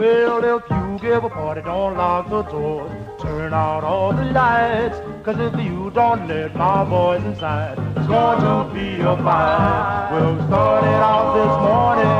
[0.00, 2.90] Well, if you give a party, don't lock the doors.
[3.20, 4.96] Turn out all the lights.
[5.22, 10.08] Cause if you don't let my boys inside, it's going to be a fight.
[10.10, 12.16] Well, we started out this morning.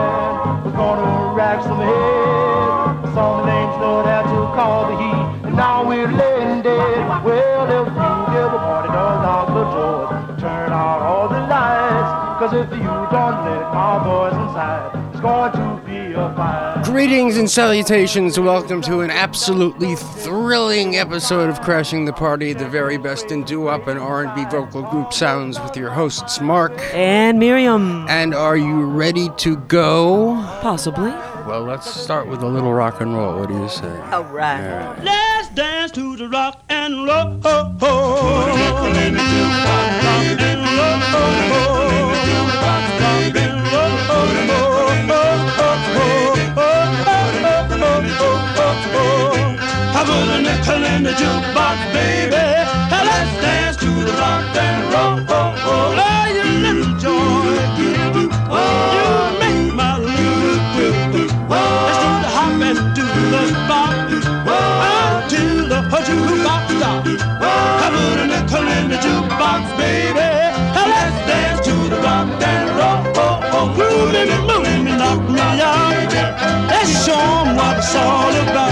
[0.63, 3.15] We're gonna rack some heads.
[3.17, 5.47] Some names know that to call the heat.
[5.47, 7.25] And now we're laying dead.
[7.25, 10.39] Well, if you give a party, don't lock the doors.
[10.39, 12.13] Turn out all the lights.
[12.41, 16.70] Cause if you don't let my boys inside, it's going to be a fight.
[16.91, 18.39] Greetings and salutations.
[18.39, 23.87] Welcome to an absolutely thrilling episode of Crashing the Party, the very best in doo-wop
[23.87, 28.07] and R&B vocal group sounds with your hosts Mark and Miriam.
[28.09, 30.35] And are you ready to go?
[30.61, 31.13] Possibly.
[31.47, 33.39] Well, let's start with a little rock and roll.
[33.39, 34.01] What do you say?
[34.11, 34.61] All right.
[34.61, 35.05] All right.
[35.05, 37.41] Let's dance to the rock and roll.
[77.97, 78.70] all about.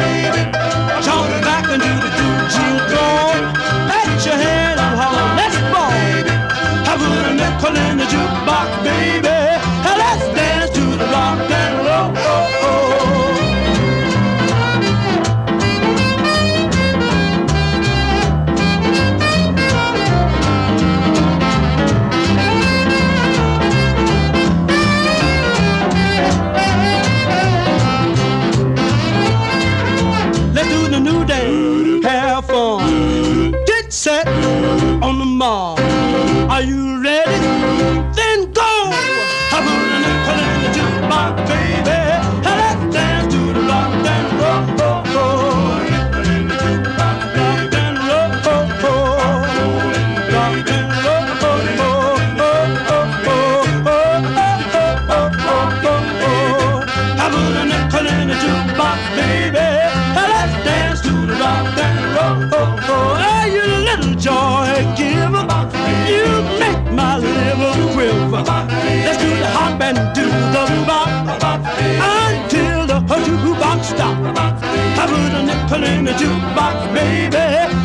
[75.69, 77.37] Turn in the jukebox, baby.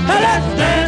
[0.08, 0.83] Let's dance.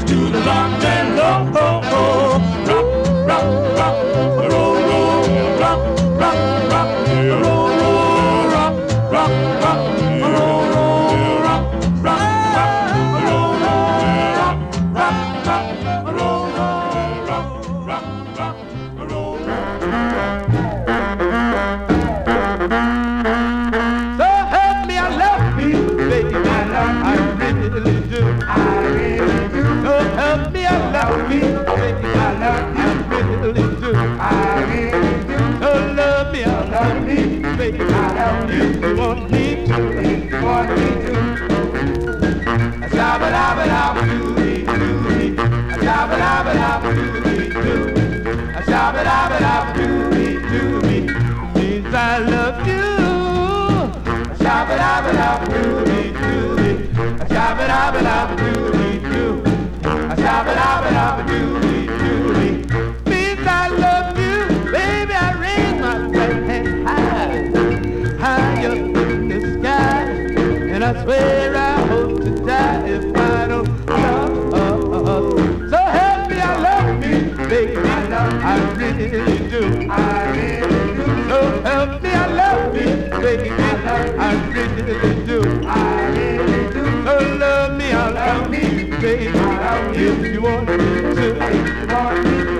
[88.25, 89.37] without me, baby.
[89.97, 92.54] If you want me to.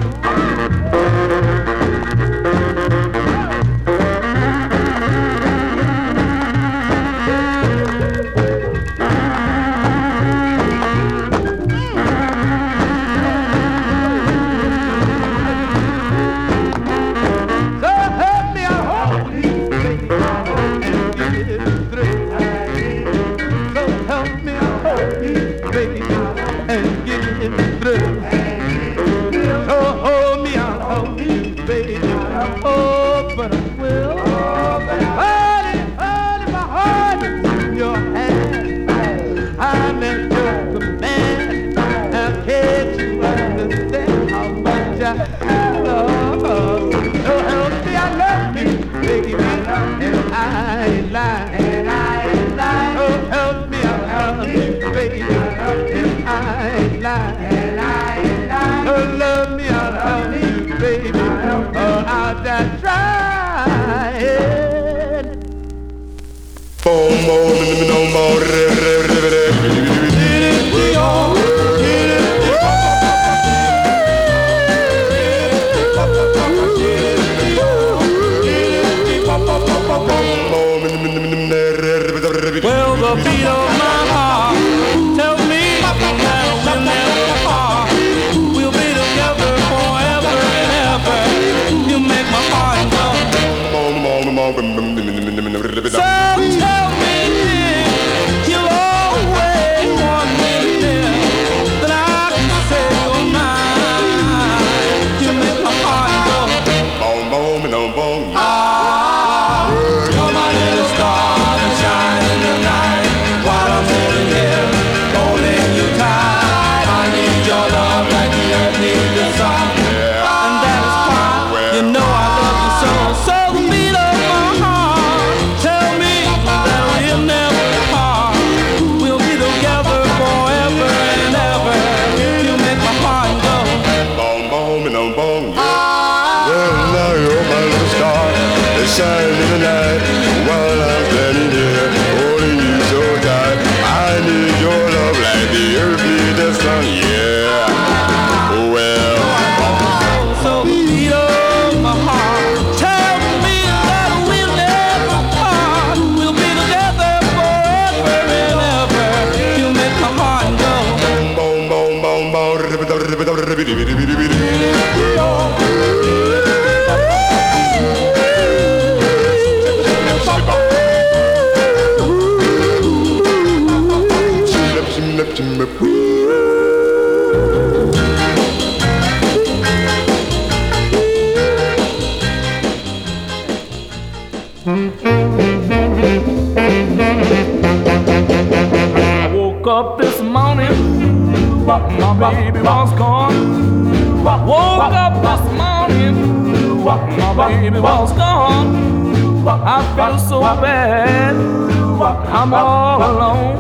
[192.20, 194.24] baby was gone.
[194.24, 199.46] Woke up this morning, my baby was gone.
[199.48, 203.58] I feel so bad, I'm all alone.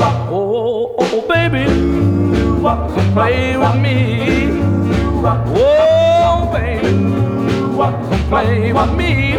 [0.00, 1.64] Oh, oh, oh baby,
[3.14, 3.98] play with me.
[5.56, 6.88] Oh, baby,
[8.28, 9.34] play with me.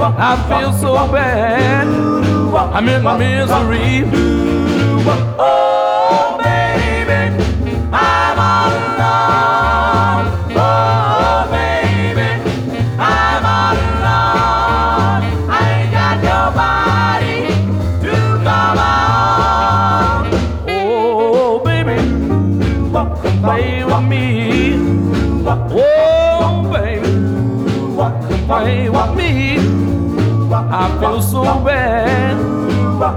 [0.00, 1.86] I feel so bad.
[1.86, 4.04] I'm in my misery.
[5.38, 5.67] Oh.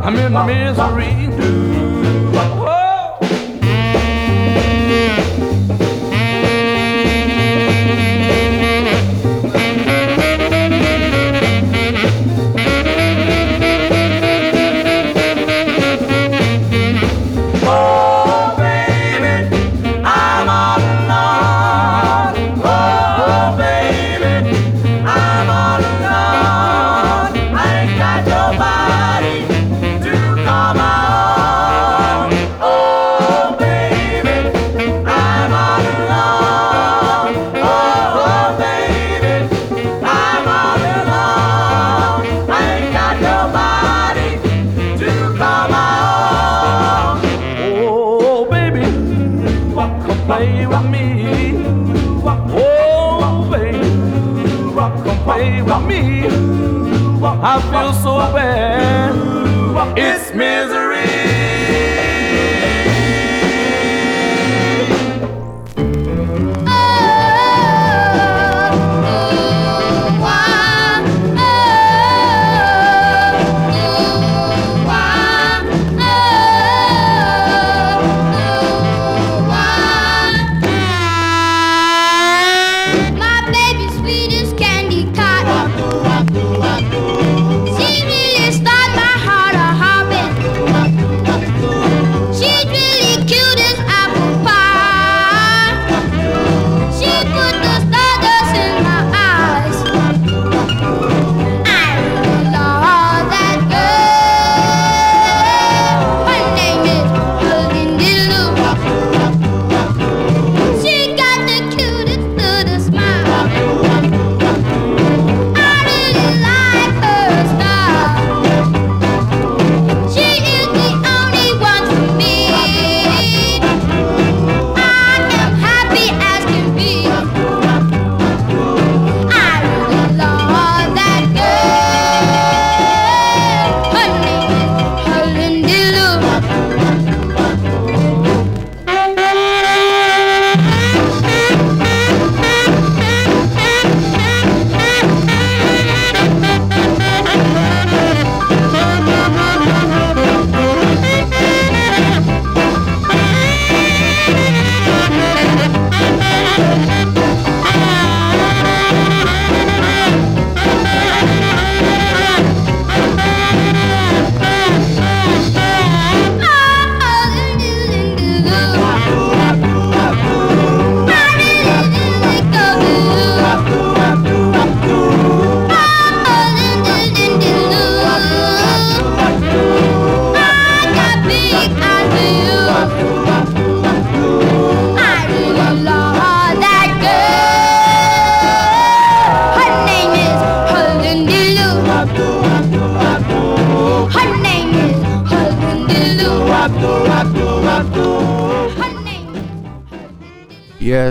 [0.03, 1.70] I'm in misery.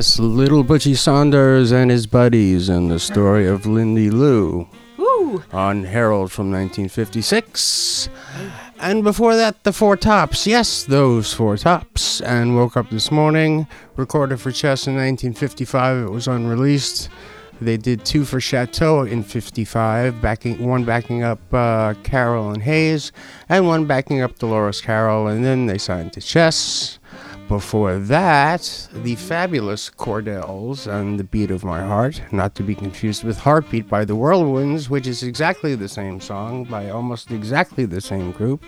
[0.01, 4.67] Yes, Little Butchie Saunders and his buddies and the story of Lindy Lou
[4.97, 5.45] Woo!
[5.53, 8.09] on Herald from 1956.
[8.79, 10.47] And before that, the Four Tops.
[10.47, 12.23] Yes, those Four Tops.
[12.23, 13.67] And woke up this morning,
[13.97, 16.07] recorded for Chess in 1955.
[16.07, 17.11] It was unreleased.
[17.61, 23.13] They did two for Chateau in 55, backing one backing up uh, Carol and Hayes,
[23.51, 27.00] and one backing up Dolores Carroll, and then they signed to Chess.
[27.51, 33.25] Before that, the fabulous Cordells and The Beat of My Heart, not to be confused
[33.25, 38.01] with Heartbeat by the Whirlwinds, which is exactly the same song by almost exactly the
[38.01, 38.63] same group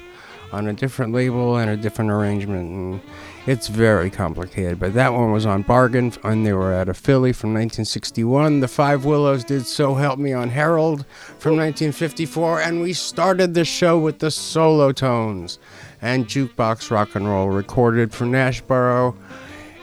[0.51, 2.71] on a different label and a different arrangement.
[2.71, 3.01] And
[3.47, 7.33] it's very complicated, but that one was on Bargain, and they were out of Philly
[7.33, 8.59] from 1961.
[8.59, 11.07] The Five Willows did So Help Me on Herald
[11.39, 15.59] from 1954, and we started the show with the Solotones
[16.03, 19.17] and jukebox rock and roll recorded for Nashboro,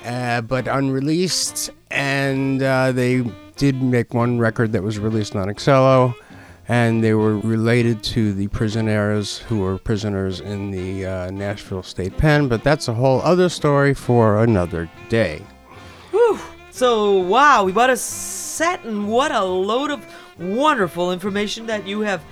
[0.05, 1.71] uh, but unreleased.
[1.89, 3.23] And uh, they
[3.55, 6.13] did make one record that was released on Excello,
[6.67, 12.15] and they were related to the Prisonaires who were prisoners in the uh, Nashville State
[12.17, 12.47] Pen.
[12.47, 15.41] But that's a whole other story for another day.
[16.11, 16.39] Whew.
[16.71, 20.05] So, wow, we bought a set, and what a load of
[20.37, 22.23] wonderful information that you have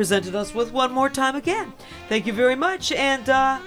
[0.00, 1.74] presented us with one more time again.
[2.08, 3.58] Thank you very much, and, uh,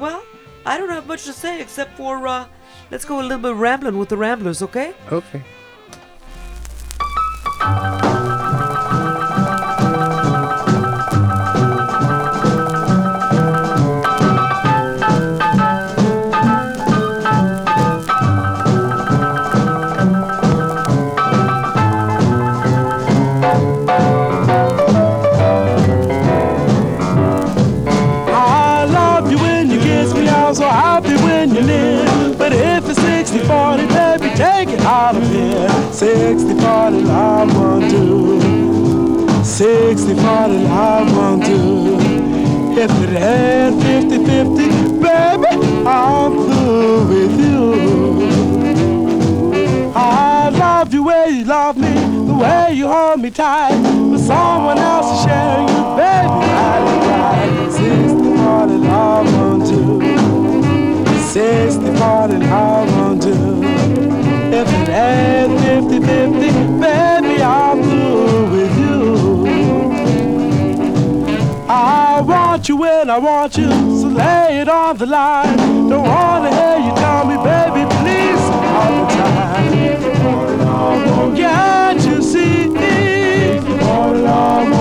[0.00, 0.20] well,
[0.64, 2.46] I don't have much to say except for, uh,
[2.90, 4.94] let's go a little bit rambling with the Ramblers, okay?
[5.12, 5.44] Okay.
[39.96, 41.56] 60 40, I want to.
[42.78, 44.68] If it ain't 50 50,
[45.00, 45.48] baby,
[45.86, 47.62] I'm through with you.
[49.94, 51.94] I love you where you love me,
[52.26, 53.72] the way you hold me tight.
[54.10, 56.44] But someone else is sharing you, baby.
[56.52, 57.72] I right.
[57.72, 59.76] 60 40 love on to.
[61.22, 63.32] 60 40 love on to.
[64.52, 65.58] If it ain't
[65.90, 66.50] 50 50,
[66.80, 67.25] baby,
[72.56, 75.58] want you when I want you, so lay it on the line.
[75.90, 78.40] Don't wanna hear you tell me, baby, please,
[78.78, 79.76] all the time.
[81.36, 82.66] Can't you see?
[84.26, 84.75] Not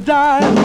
[0.00, 0.63] dollar's worth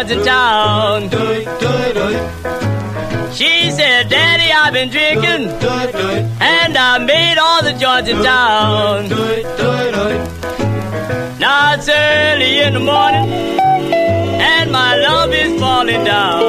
[0.00, 1.10] and I made all the town.
[3.32, 5.50] She said, Daddy, I've been drinking,
[6.40, 9.08] and I made all the joints in town.
[11.38, 16.42] Now it's early in the morning, and my love is falling down.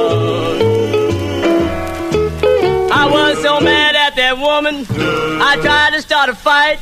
[2.90, 4.86] I was so mad at that woman,
[5.42, 6.80] I tried to start a fight.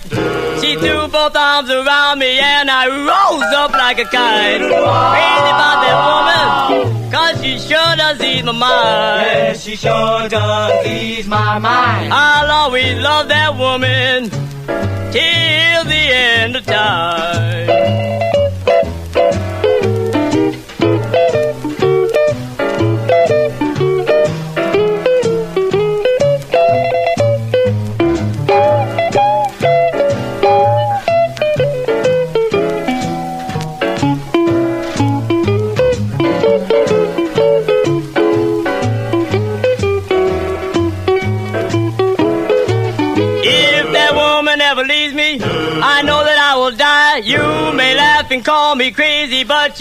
[0.61, 4.61] She threw both arms around me, and I rose up like a kite.
[4.61, 9.23] Crazy about that woman, cause she sure does ease my mind.
[9.23, 12.13] Yes, she sure does ease my mind.
[12.13, 18.40] I'll always love that woman till the end of time.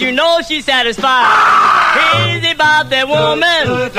[0.00, 1.26] You know she's satisfied.
[1.92, 3.90] Crazy about that woman,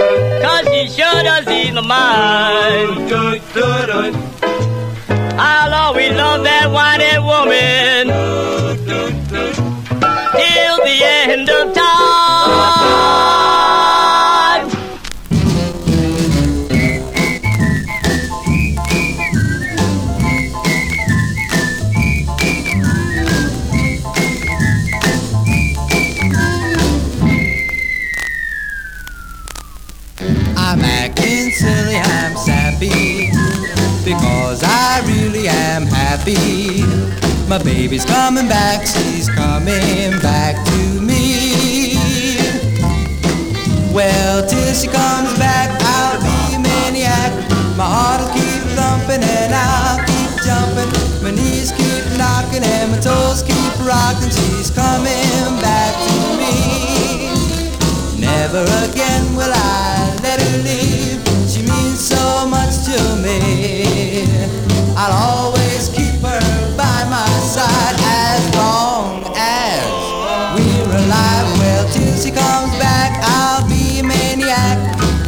[0.41, 3.11] cause she sure does ease my mind.
[5.39, 8.50] I'll always love that whiny woman
[37.47, 41.97] My baby's coming back, she's coming back to me.
[43.91, 47.31] Well, till she comes back, I'll be a maniac.
[47.75, 50.89] My heart'll keep thumping and I'll keep jumping.
[51.21, 54.31] My knees keep knocking and my toes keep rocking.
[54.31, 56.55] She's coming back to me.
[58.17, 61.19] Never again will I let her leave.
[61.51, 64.23] She means so much to me.
[64.95, 65.50] I'll always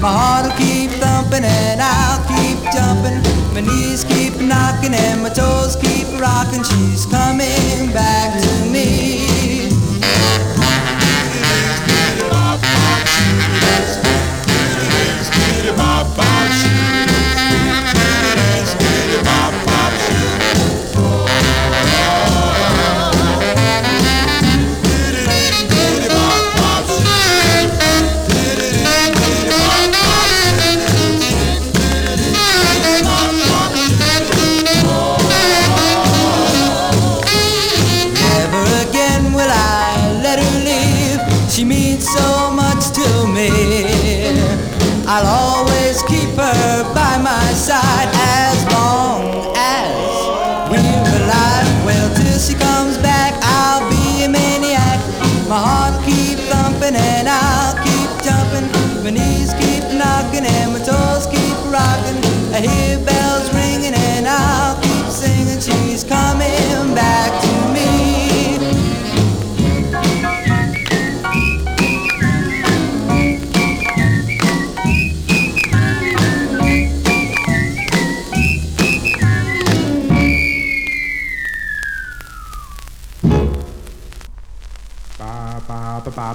[0.04, 3.24] My heart'll keep thumping and I'll keep jumping.
[3.54, 6.62] My knees keep knocking and my toes keep rocking.
[6.62, 9.70] She's coming back to me.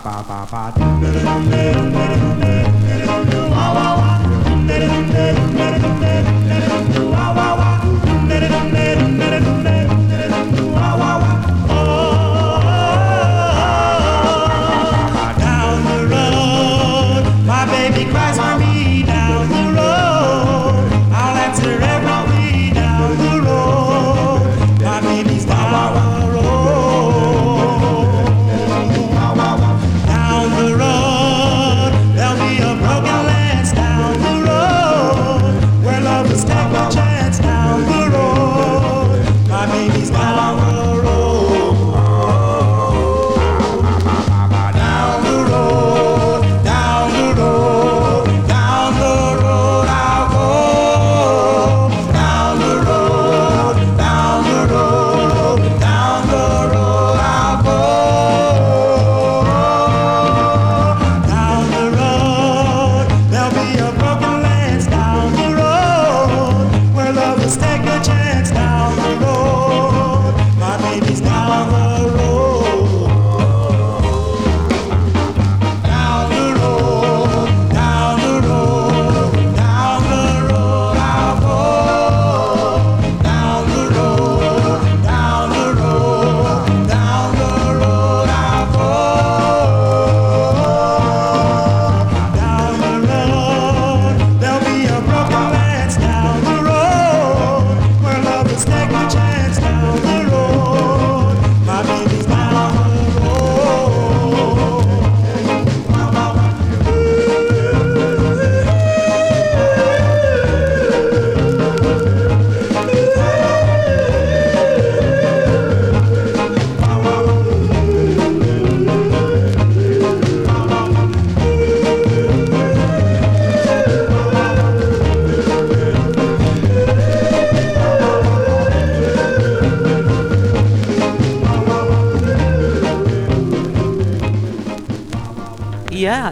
[0.05, 0.79] Down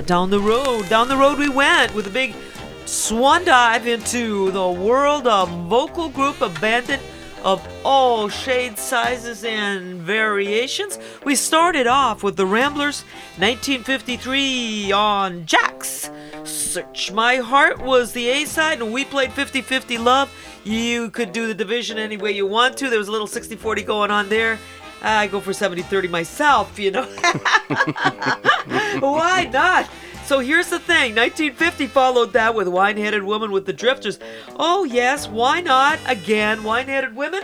[0.07, 0.89] down the road.
[0.89, 2.35] Down the road we went with a big
[2.85, 7.03] swan dive into the world of vocal group abandoned
[7.43, 10.99] of all shades, sizes, and variations.
[11.25, 13.03] We started off with the Ramblers
[13.39, 16.11] 1953 on Jax.
[16.45, 20.33] Search My Heart was the A side, and we played 50 50 Love.
[20.65, 22.89] You could do the division any way you want to.
[22.89, 24.59] There was a little 60 40 going on there.
[25.03, 27.07] I go for 70 30 myself, you know.
[29.13, 29.89] Why not?
[30.25, 34.19] So here's the thing 1950 followed that with Wine Headed Woman with the Drifters.
[34.57, 36.01] Oh, yes, why not?
[36.07, 37.43] Again, Wine Headed Women?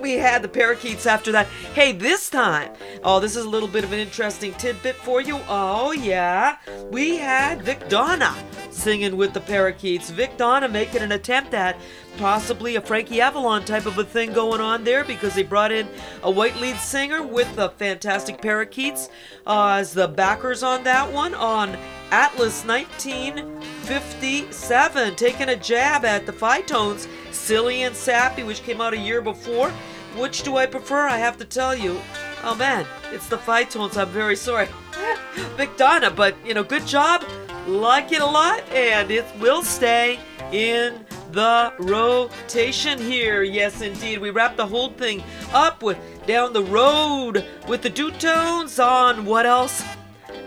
[0.00, 1.46] We had the Parakeets after that.
[1.74, 5.40] Hey, this time, oh, this is a little bit of an interesting tidbit for you.
[5.48, 6.56] Oh, yeah,
[6.90, 8.34] we had Vic Donna
[8.70, 10.10] singing with the Parakeets.
[10.10, 11.76] Vic Donna making an attempt at
[12.16, 15.88] possibly a Frankie Avalon type of a thing going on there because they brought in
[16.22, 19.08] a white lead singer with the fantastic Parakeets
[19.46, 21.76] uh, as the backers on that one on
[22.10, 27.08] Atlas 1957, taking a jab at the Fi-Tones,
[27.44, 29.70] Silly and Sappy, which came out a year before.
[30.16, 31.06] Which do I prefer?
[31.06, 32.00] I have to tell you.
[32.42, 33.98] Oh man, it's the Fi-Tones.
[33.98, 34.66] I'm very sorry.
[35.58, 37.22] Vic Donna, but you know, good job.
[37.66, 40.18] Like it a lot, and it will stay
[40.52, 43.42] in the rotation here.
[43.42, 44.20] Yes, indeed.
[44.20, 49.44] We wrap the whole thing up with Down the Road with the Dutones on what
[49.44, 49.84] else?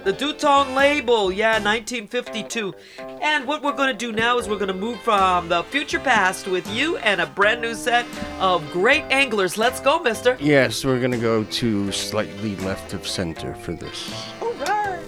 [0.08, 2.74] The Dutone label, yeah, 1952.
[3.22, 6.00] And what we're going to do now is we're going to move from the future
[6.00, 8.06] past with you and a brand new set
[8.40, 9.58] of great anglers.
[9.58, 10.38] Let's go, mister.
[10.40, 14.32] Yes, we're gonna go to slightly left of center for this.
[14.42, 15.04] All right.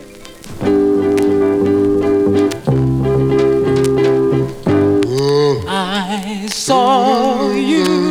[5.65, 8.08] I saw you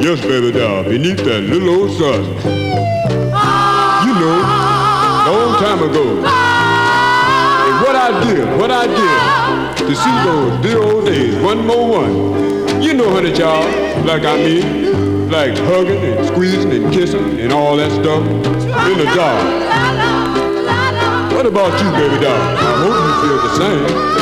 [0.00, 2.22] Yes, baby doll, beneath that little old sun.
[4.06, 4.38] You know,
[5.26, 6.18] long time ago.
[7.66, 11.88] And what I did, what I did to see those dear old days, one more
[11.88, 12.80] one.
[12.80, 17.76] You know, honey child, like I mean, like hugging and squeezing and kissing and all
[17.76, 19.42] that stuff in the dark.
[21.32, 22.38] What about you, baby doll?
[22.38, 24.18] I hope you feel the same.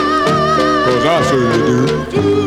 [0.87, 2.46] Cause I certainly do.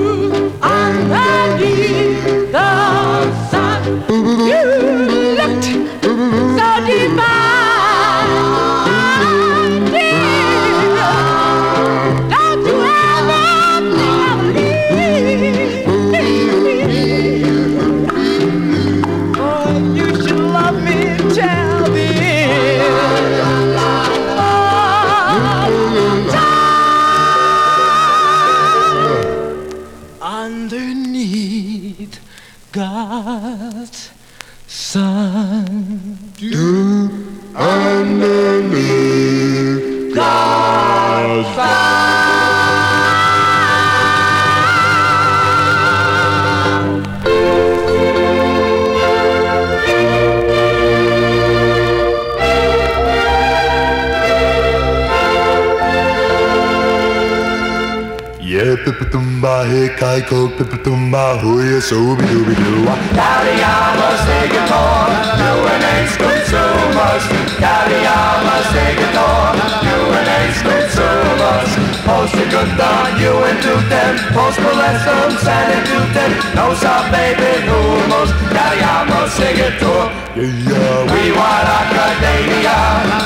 [60.30, 62.86] Hey, kaiko, pipatumba, hooya, sooby dooby doo.
[63.18, 65.10] Kariyama Stegator,
[65.50, 67.26] UNH consumers.
[67.60, 69.56] Kariyama Stegator,
[69.96, 71.72] UNH consumers.
[72.06, 74.18] Post a good dog, you and two ten.
[74.34, 76.32] Post molestum, Santa Newton.
[76.56, 78.32] No sub baby humors.
[78.54, 80.12] Kariyama Stegator.
[80.36, 82.78] Yeah, yeah, We want academia.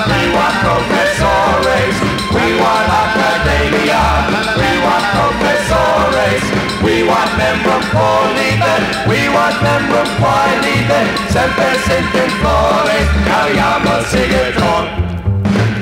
[0.08, 1.03] We want professores.
[7.14, 8.26] want them from Paul
[9.08, 10.50] we want them from Paul
[11.30, 14.86] sempre senten flores, cariamo sigurton.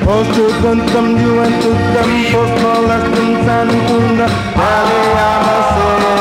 [0.03, 4.05] Postu contam juventutam, post molestum santum,
[4.57, 6.20] cariamo sigurton.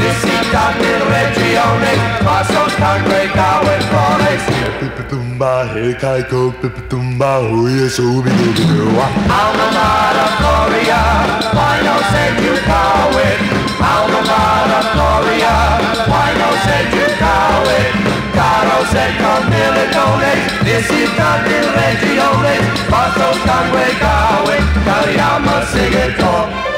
[0.00, 4.42] Visita mil regiones, pasos tan recauentores.
[4.80, 6.54] Pipitumba, hecaiko,
[11.54, 13.40] why no send you cowing?
[13.80, 15.54] Alma mater Gloria,
[16.10, 17.94] why no send you cowing?
[18.36, 24.28] Caros en comilitones, visita mil regiones, pasos tan recauentores.
[25.68, 26.77] Sing it all.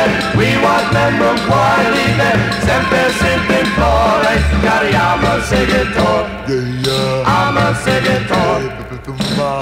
[0.00, 1.92] them, we want membro quale,
[2.66, 4.32] sempre sempre in flore,
[4.62, 7.46] cariamo il seguitore, yeah, yeah.
[7.46, 9.59] ama il.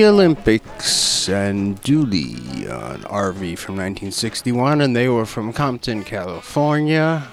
[0.00, 7.28] The Olympics and Dooley on uh, Arvee from 1961, and they were from Compton, California.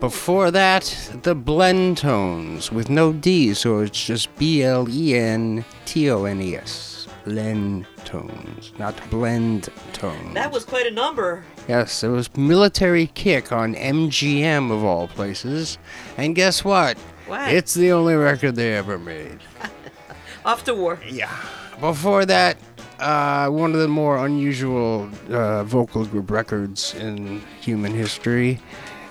[0.00, 0.82] Before that,
[1.22, 6.42] the Blentones with no D, so it's just B L E N T O N
[6.42, 7.06] E S.
[7.24, 10.34] Blend Tones, not Blend Tones.
[10.34, 11.44] That was quite a number.
[11.68, 15.78] Yes, it was Military Kick on MGM of all places.
[16.16, 16.98] And guess what?
[17.28, 17.52] What?
[17.52, 19.38] It's the only record they ever made.
[20.44, 20.98] Off war.
[21.08, 21.32] Yeah.
[21.80, 22.56] Before that,
[22.98, 28.60] uh, one of the more unusual uh, vocal group records in human history.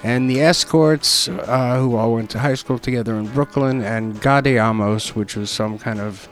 [0.04, 5.16] And the Escorts, uh, who all went to high school together in Brooklyn, and Gaudeamus,
[5.16, 6.28] which was some kind of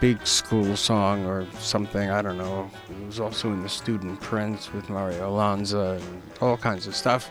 [0.00, 2.70] big school song or something, I don't know.
[2.90, 7.30] It was also in the Student Prince with Mario Lanza and all kinds of stuff.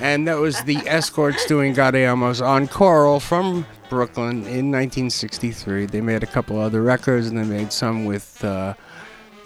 [0.00, 5.86] And that was the Escorts doing Gaudeamus on Coral from Brooklyn in 1963.
[5.86, 8.74] They made a couple other records and they made some with uh,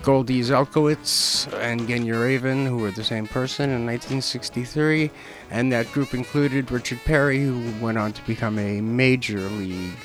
[0.02, 5.10] Goldie Zelkowitz and Genya Ravan, who were the same person in 1963.
[5.50, 9.96] And that group included Richard Perry, who went on to become a major league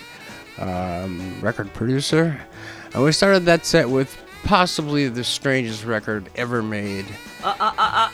[0.58, 2.40] um, record producer.
[2.94, 7.06] And we started that set with possibly the strangest record ever made.
[7.44, 8.12] Uh, uh, uh, uh.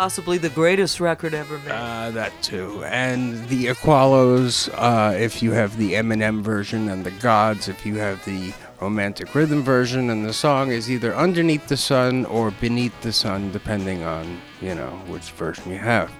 [0.00, 1.72] Possibly the greatest record ever made.
[1.72, 2.82] Uh, that too.
[2.84, 7.96] And the Aqualos, uh, if you have the Eminem version, and the Gods, if you
[7.96, 10.08] have the romantic rhythm version.
[10.08, 14.74] And the song is either Underneath the Sun or Beneath the Sun, depending on, you
[14.74, 16.10] know, which version you have.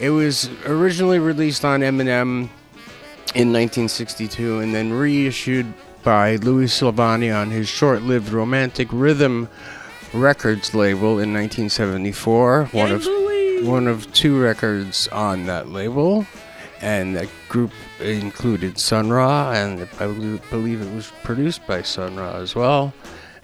[0.00, 2.48] It was originally released on Eminem
[3.36, 5.72] in 1962 and then reissued
[6.02, 9.48] by Louis Silvani on his short lived Romantic Rhythm
[10.14, 12.66] Records label in 1974.
[12.72, 13.06] One of
[13.66, 16.26] one of two records on that label,
[16.80, 22.36] and that group included Sun Ra, and I believe- it was produced by Sun Ra
[22.36, 22.92] as well.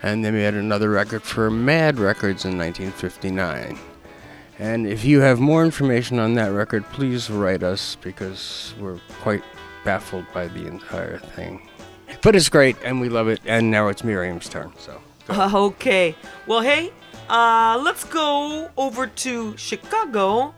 [0.02, 3.78] And then we had another record for Mad Records in 1959.
[4.58, 9.42] And if you have more information on that record, please write us because we're quite
[9.84, 11.62] baffled by the entire thing.
[12.22, 13.40] But it's great, and we love it.
[13.46, 14.72] And now it's Miriam's turn.
[14.78, 16.14] So Uh, okay.
[16.46, 16.92] Well, hey,
[17.28, 20.54] uh, let's go over to Chicago.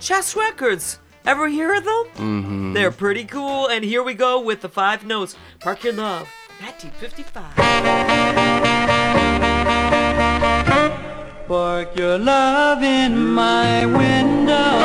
[0.00, 0.98] Chess Records.
[1.26, 2.04] Ever hear of them?
[2.16, 2.74] Mhm.
[2.74, 3.66] They're pretty cool.
[3.68, 5.36] And here we go with the five notes.
[5.60, 6.26] Park Your Love,
[6.60, 7.56] 1955.
[11.46, 14.78] Park your love in my window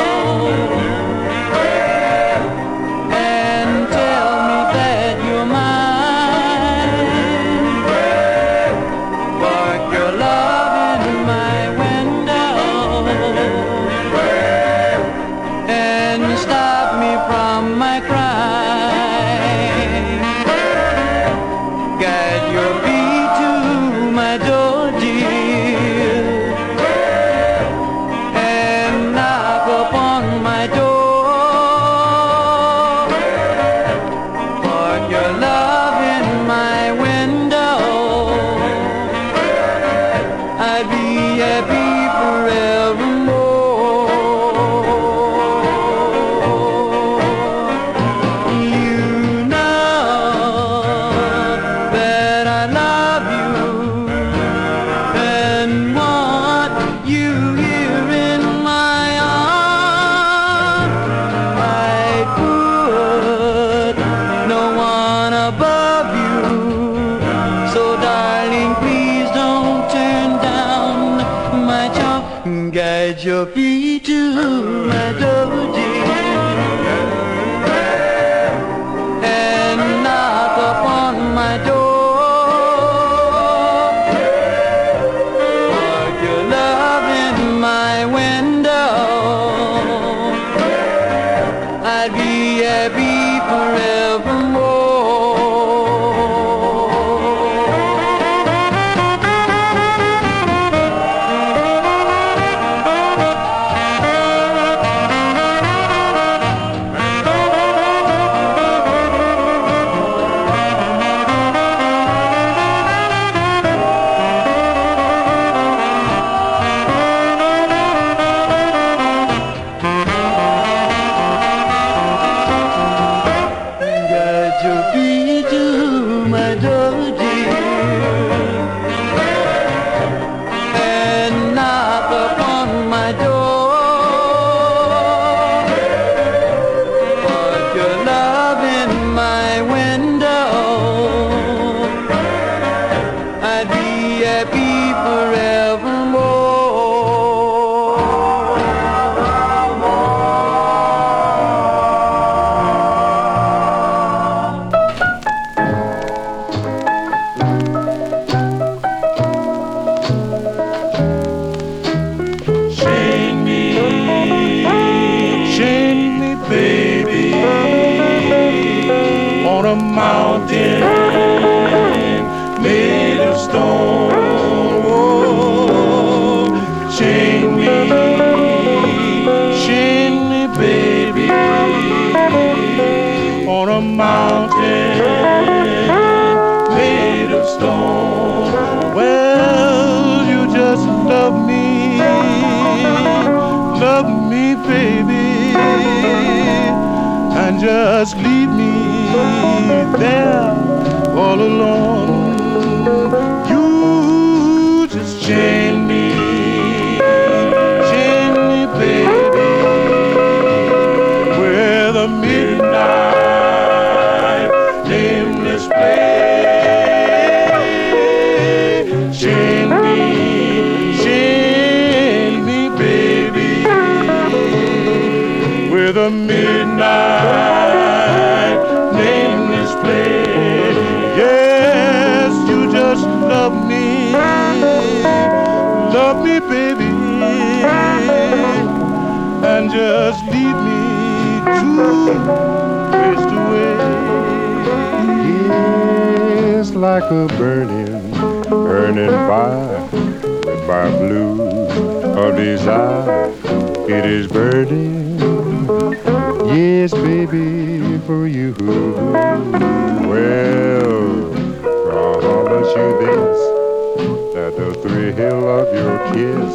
[264.36, 266.54] that the thrill of your kiss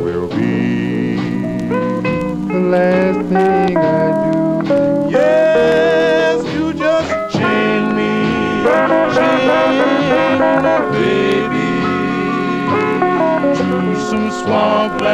[0.00, 1.16] will be
[2.48, 3.78] the last thing I
[4.24, 4.34] do.
[5.08, 8.12] Yes, you just chain me,
[9.14, 9.38] chain
[9.70, 9.86] me,
[10.98, 11.70] baby,
[13.54, 15.06] to some swampland,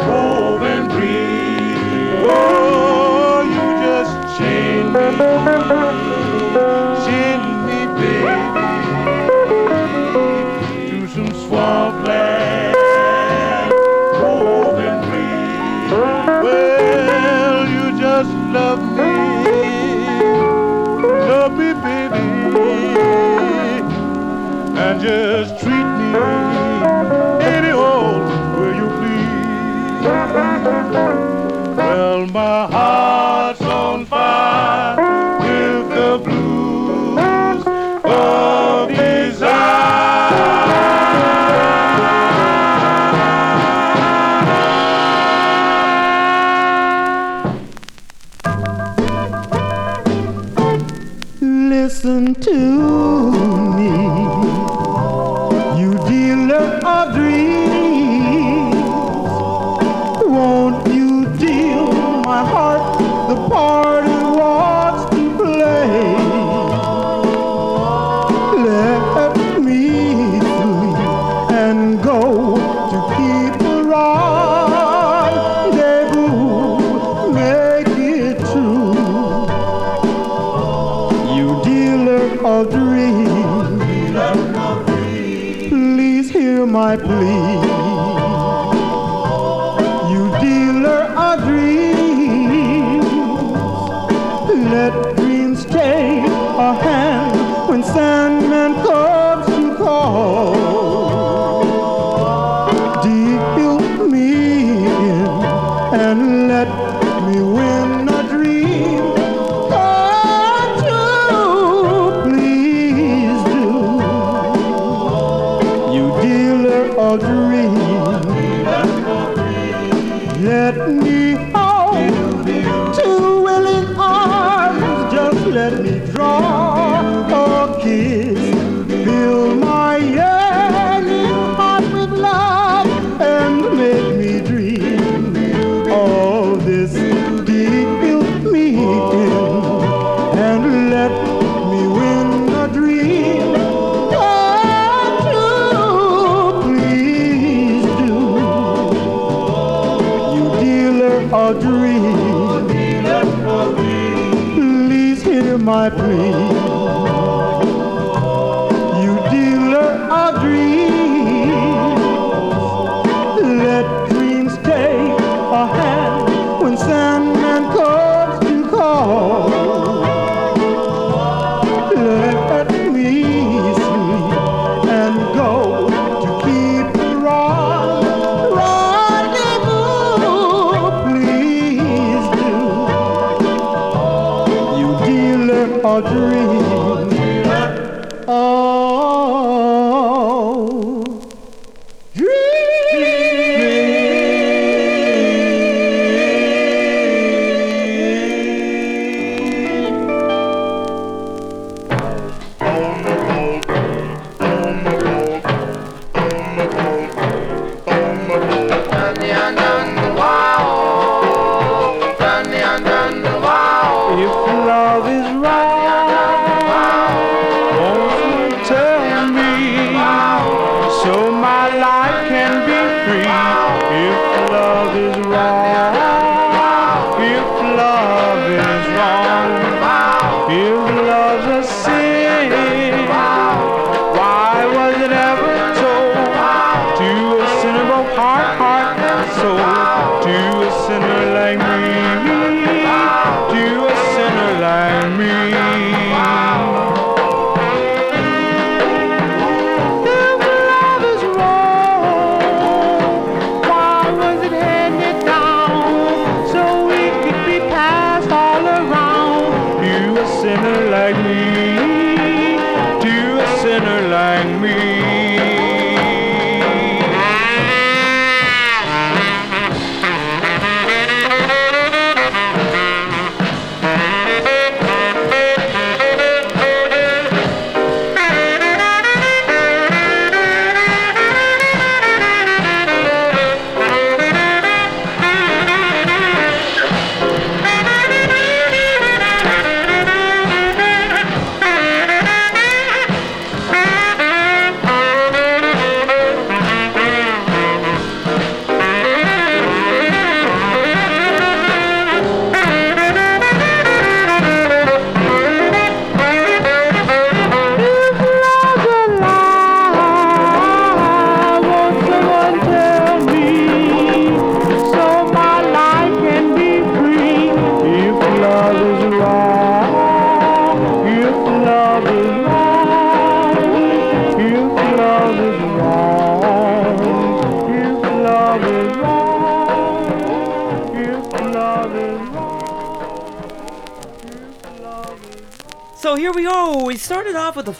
[0.00, 2.24] cold and breeze.
[2.24, 5.99] Oh, you just chain me.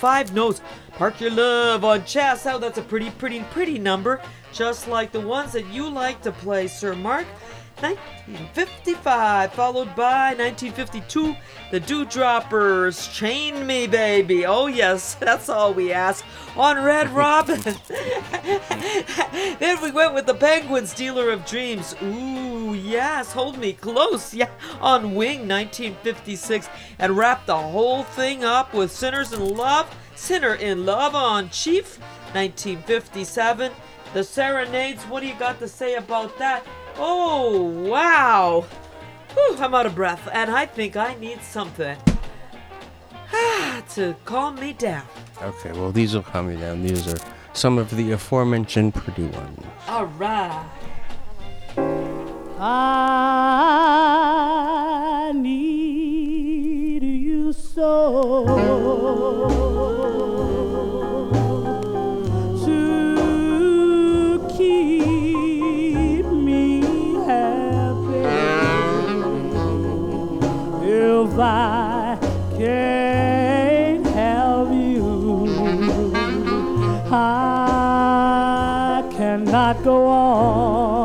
[0.01, 0.63] Five notes.
[0.93, 2.47] Park your love on chess.
[2.47, 4.23] Oh, that's a pretty, pretty, pretty number.
[4.51, 7.27] Just like the ones that you like to play, Sir Mark.
[7.81, 11.35] 1955, followed by 1952,
[11.71, 14.45] the Du Droppers, Chain Me Baby.
[14.45, 16.25] Oh, yes, that's all we ask.
[16.57, 17.61] On Red Robin.
[19.59, 21.95] then we went with the Penguins, Dealer of Dreams.
[22.03, 24.35] Ooh, yes, Hold Me Close.
[24.35, 26.69] Yeah, on Wing, 1956.
[26.99, 31.99] And wrapped the whole thing up with Sinners in Love, Sinner in Love on Chief,
[32.33, 33.73] 1957.
[34.13, 36.67] The Serenades, what do you got to say about that?
[36.97, 38.67] Oh, wow.
[39.35, 41.97] Whew, I'm out of breath, and I think I need something
[43.91, 45.07] to calm me down.
[45.41, 46.83] Okay, well, these will calm me down.
[46.83, 47.19] These are
[47.53, 49.65] some of the aforementioned pretty ones.
[49.89, 50.69] All right.
[52.63, 52.83] I
[55.35, 58.45] need you so
[62.67, 66.83] to keep me
[67.25, 68.27] happy.
[70.87, 72.19] If I
[72.59, 75.47] can't have you,
[77.11, 81.00] I cannot go on.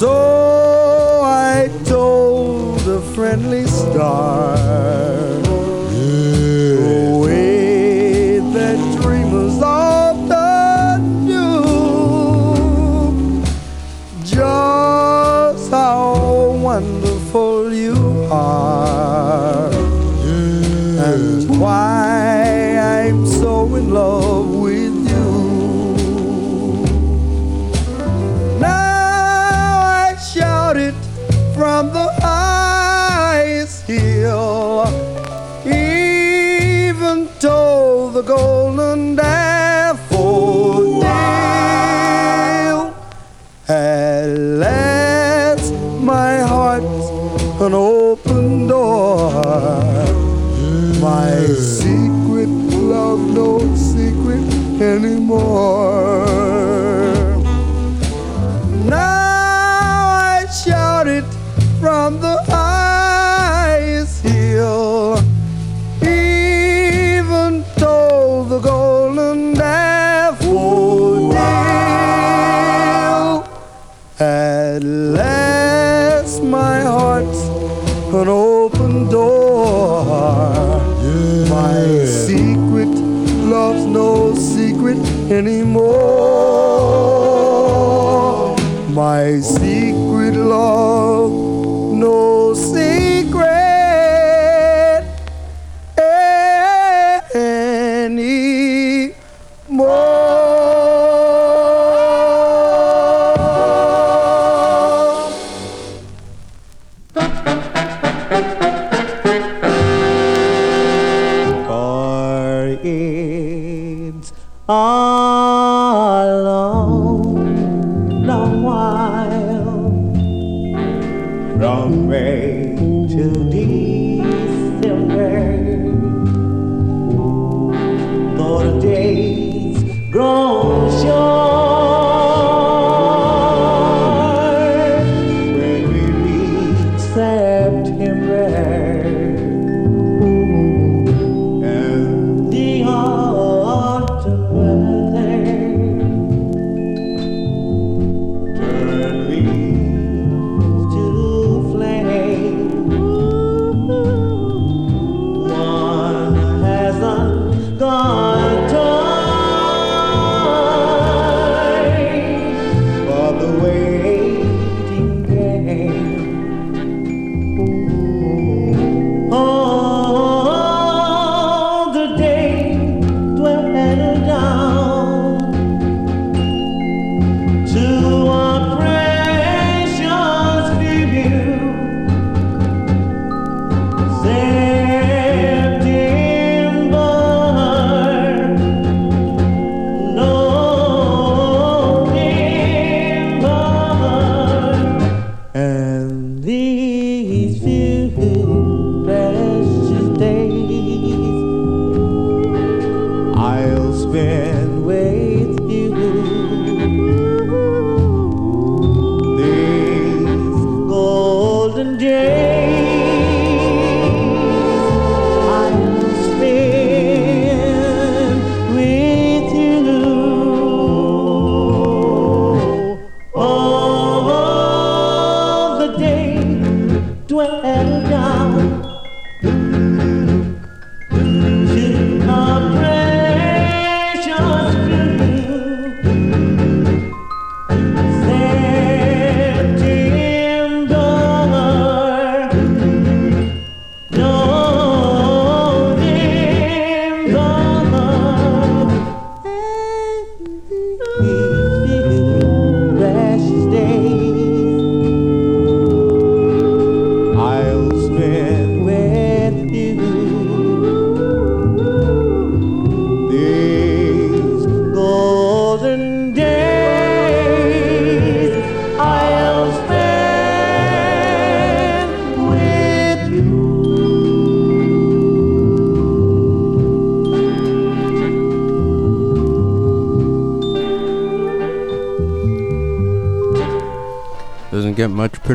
[0.00, 4.56] So I told the friendly star,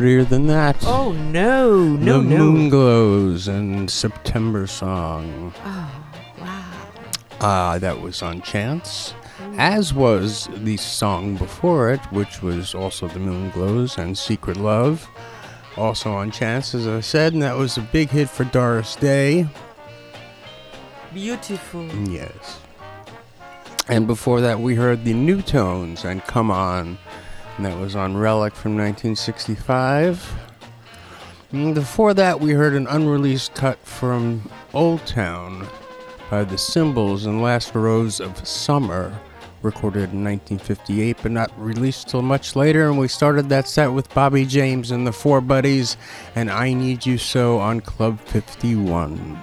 [0.06, 0.76] prettier than that.
[0.86, 2.38] Oh no, no, the no.
[2.38, 5.52] moon glows and September song.
[5.64, 6.04] Oh,
[6.40, 6.72] wow.
[7.40, 9.14] Uh, that was on Chance,
[9.58, 15.08] as was the song before it, which was also The Moonglows and Secret Love.
[15.76, 19.48] Also on Chance, as I said, and that was a big hit for Doris Day.
[21.12, 21.84] Beautiful.
[22.08, 22.60] Yes.
[23.88, 26.96] And before that, we heard the New Tones and Come On,
[27.56, 30.32] and that was on Relic from 1965.
[31.52, 35.66] And before that, we heard an unreleased cut from Old Town
[36.30, 39.18] by the Symbols and Last Rose of Summer,
[39.62, 42.88] recorded in 1958, but not released till much later.
[42.88, 45.96] And we started that set with Bobby James and the Four Buddies
[46.34, 49.38] and I Need You So on Club 51.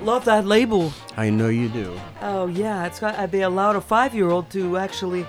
[0.00, 0.92] Love that label.
[1.16, 1.98] I know you do.
[2.20, 3.14] Oh yeah, it's got.
[3.14, 5.24] Uh, they allowed a five-year-old to actually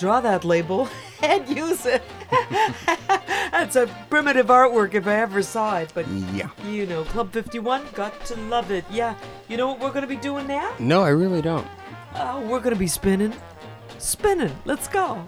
[0.00, 0.88] draw that label
[1.22, 2.02] and use it.
[3.52, 5.92] That's a primitive artwork if I ever saw it.
[5.94, 6.48] But Yeah.
[6.66, 8.84] you know, Club 51, got to love it.
[8.90, 9.14] Yeah.
[9.48, 10.72] You know what we're gonna be doing now?
[10.78, 11.66] No, I really don't.
[12.16, 13.34] Oh, we're gonna be spinning,
[13.98, 14.56] spinning.
[14.64, 15.22] Let's go.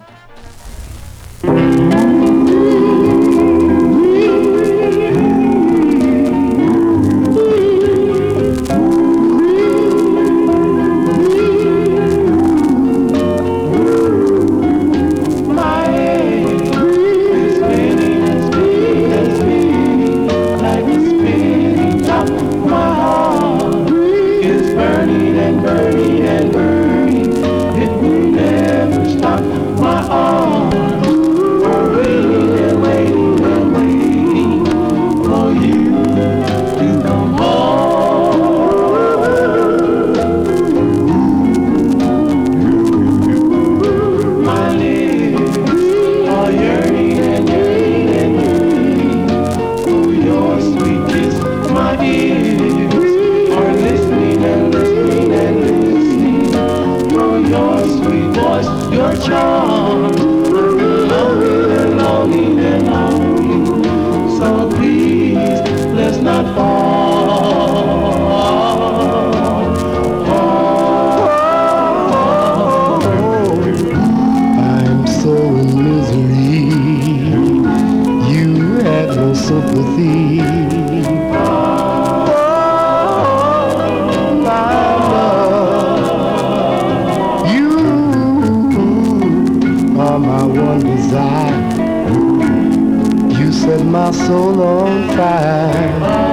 [94.03, 96.32] My soul on fire.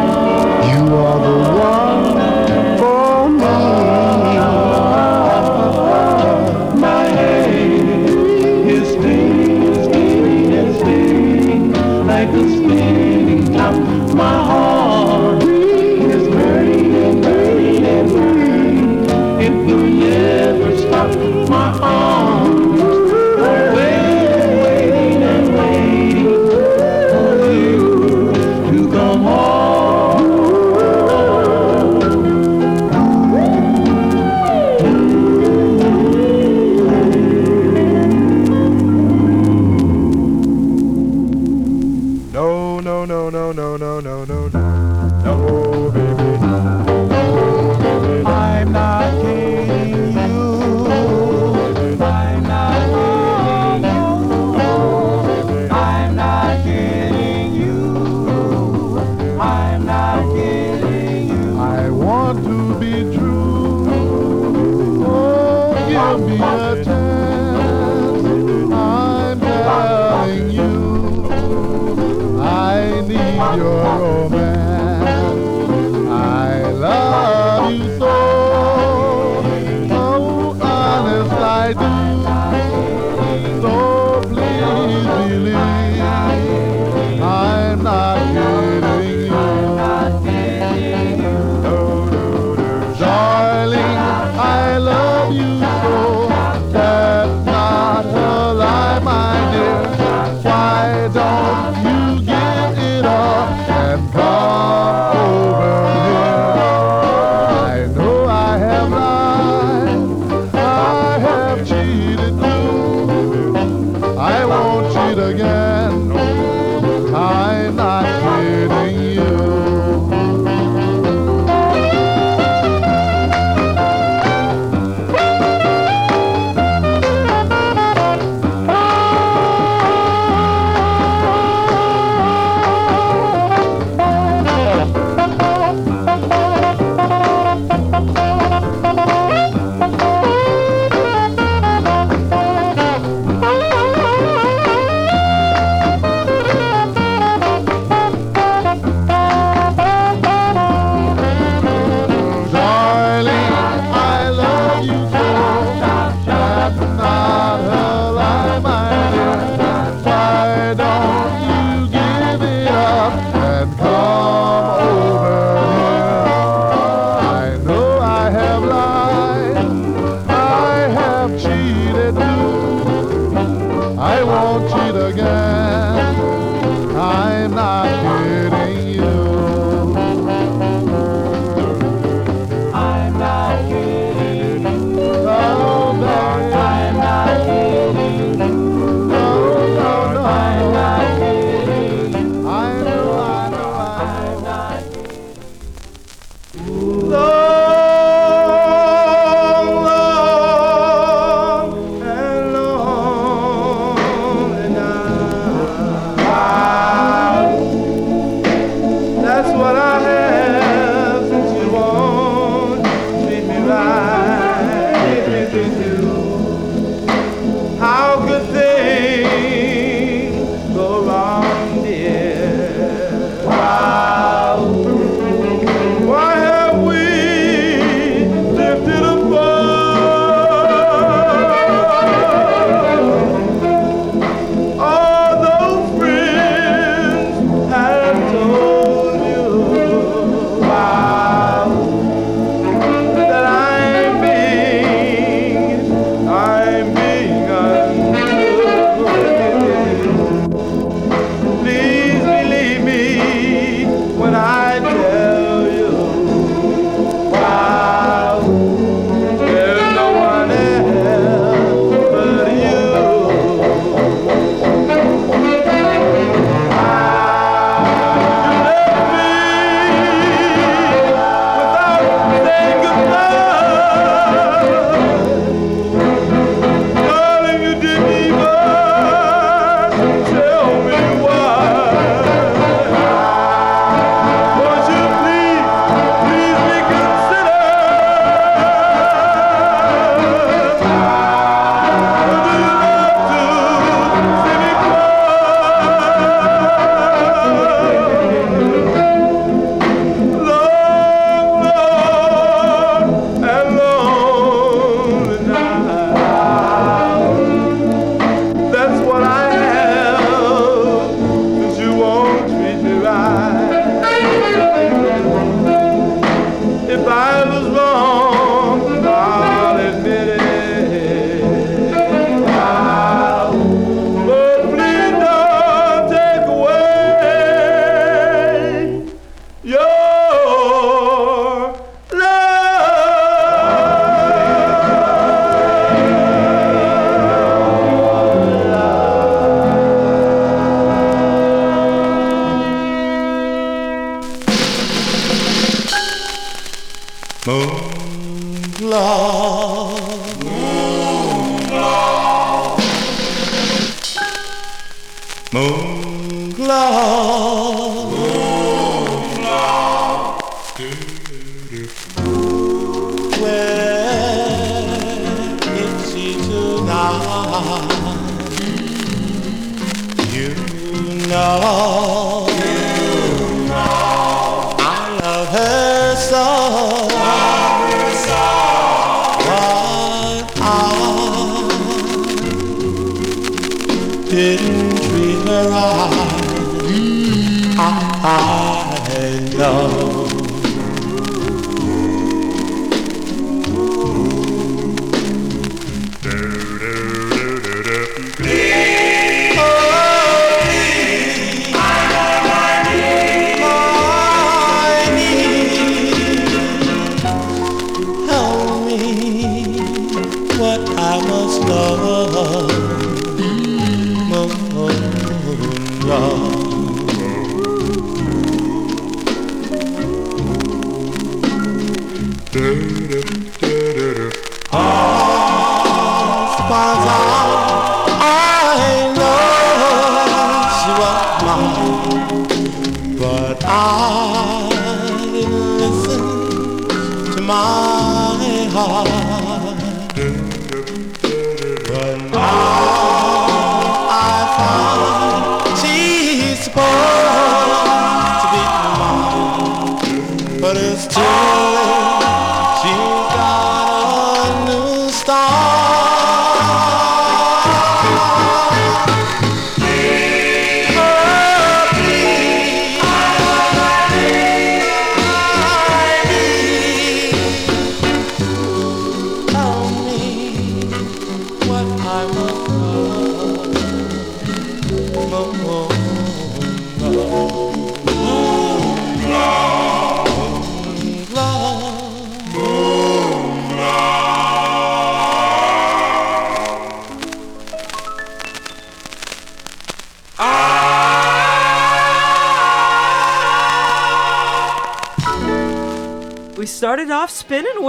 [437.51, 439.50] My heart.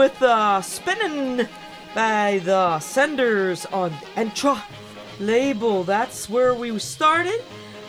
[0.02, 1.48] With uh, Spinning
[1.94, 4.60] by the Senders on Entra
[5.20, 5.84] label.
[5.84, 7.44] That's where we started.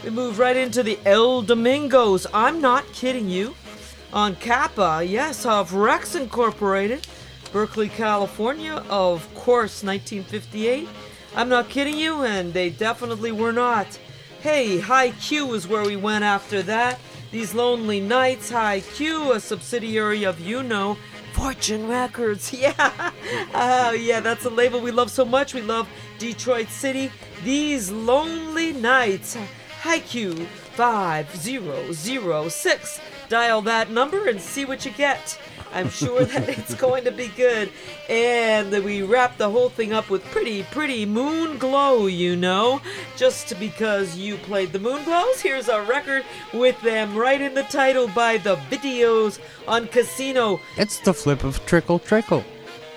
[0.05, 2.26] We moved right into the El Domingos.
[2.34, 3.55] I'm not kidding you.
[4.12, 7.06] On Kappa, yes, of Rex Incorporated,
[7.51, 10.86] Berkeley, California, of course, 1958.
[11.34, 13.86] I'm not kidding you, and they definitely were not.
[14.43, 17.01] Hey, Hi-Q is where we went after that.
[17.30, 20.98] These Lonely Nights, Hi-Q, a subsidiary of You Know,
[21.32, 22.52] Fortune Records.
[22.62, 23.10] Yeah.
[23.54, 25.54] Oh, yeah, that's a label we love so much.
[25.54, 25.88] We love
[26.18, 27.10] Detroit City.
[27.44, 29.38] These Lonely Nights,
[29.80, 30.34] Hi-Q
[30.76, 33.00] 5006.
[33.28, 35.38] Dial that number and see what you get.
[35.73, 37.70] I'm sure that it's going to be good.
[38.09, 42.81] And we wrap the whole thing up with pretty, pretty moon glow, you know.
[43.16, 48.09] Just because you played the Moonglows, here's a record with them right in the title
[48.09, 50.61] by the videos on Casino.
[50.77, 52.44] It's the flip of Trickle Trickle.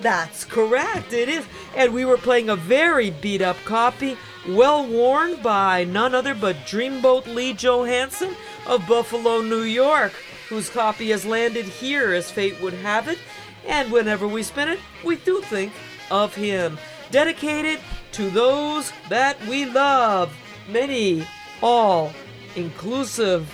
[0.02, 1.46] That's correct, it is.
[1.76, 6.56] And we were playing a very beat up copy, well worn by none other but
[6.68, 8.36] Dreamboat Lee Johansson
[8.68, 10.14] of Buffalo, New York,
[10.50, 13.20] whose copy has landed here as fate would have it.
[13.68, 15.74] And whenever we spin it, we do think
[16.12, 16.78] of him.
[17.12, 17.80] Dedicated
[18.14, 20.36] to those that we love.
[20.70, 21.26] Many,
[21.62, 22.12] all,
[22.56, 23.52] inclusive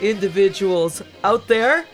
[0.00, 1.86] individuals out there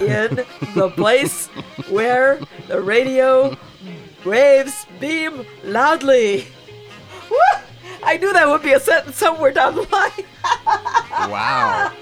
[0.00, 0.44] in
[0.74, 1.46] the place
[1.88, 3.56] where the radio
[4.24, 6.46] waves beam loudly.
[7.30, 7.36] Woo!
[8.02, 10.10] I knew that would be a sentence somewhere down the line.
[11.14, 11.92] Wow.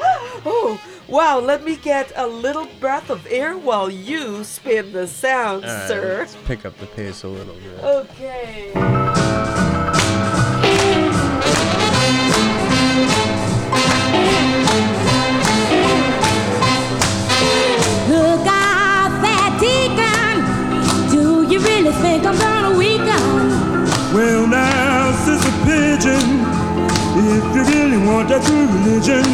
[0.46, 0.80] oh,
[1.12, 1.38] wow.
[1.38, 5.88] Let me get a little breath of air while you spin the sounds, All right,
[5.88, 6.16] sir.
[6.18, 7.78] let's pick up the pace a little bit.
[7.84, 8.72] Okay.
[18.08, 20.34] Look out, that deacon.
[21.10, 23.22] Do you really think I'm gonna weaken?
[24.14, 26.26] Well, now, sister pigeon,
[27.32, 29.24] if you really want that true religion,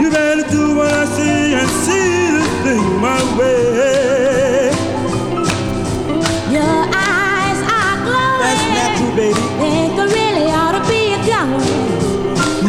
[0.00, 4.70] you better do what I say and see this thing my way.
[6.56, 8.42] Your eyes are glowing.
[8.42, 9.40] That's natural, baby.
[9.62, 11.68] Think I really ought to be a going.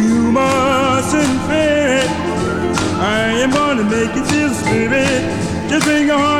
[0.00, 2.08] You mustn't fret.
[3.00, 5.20] I am gonna make you feel spirit.
[5.68, 6.37] Just bring your heart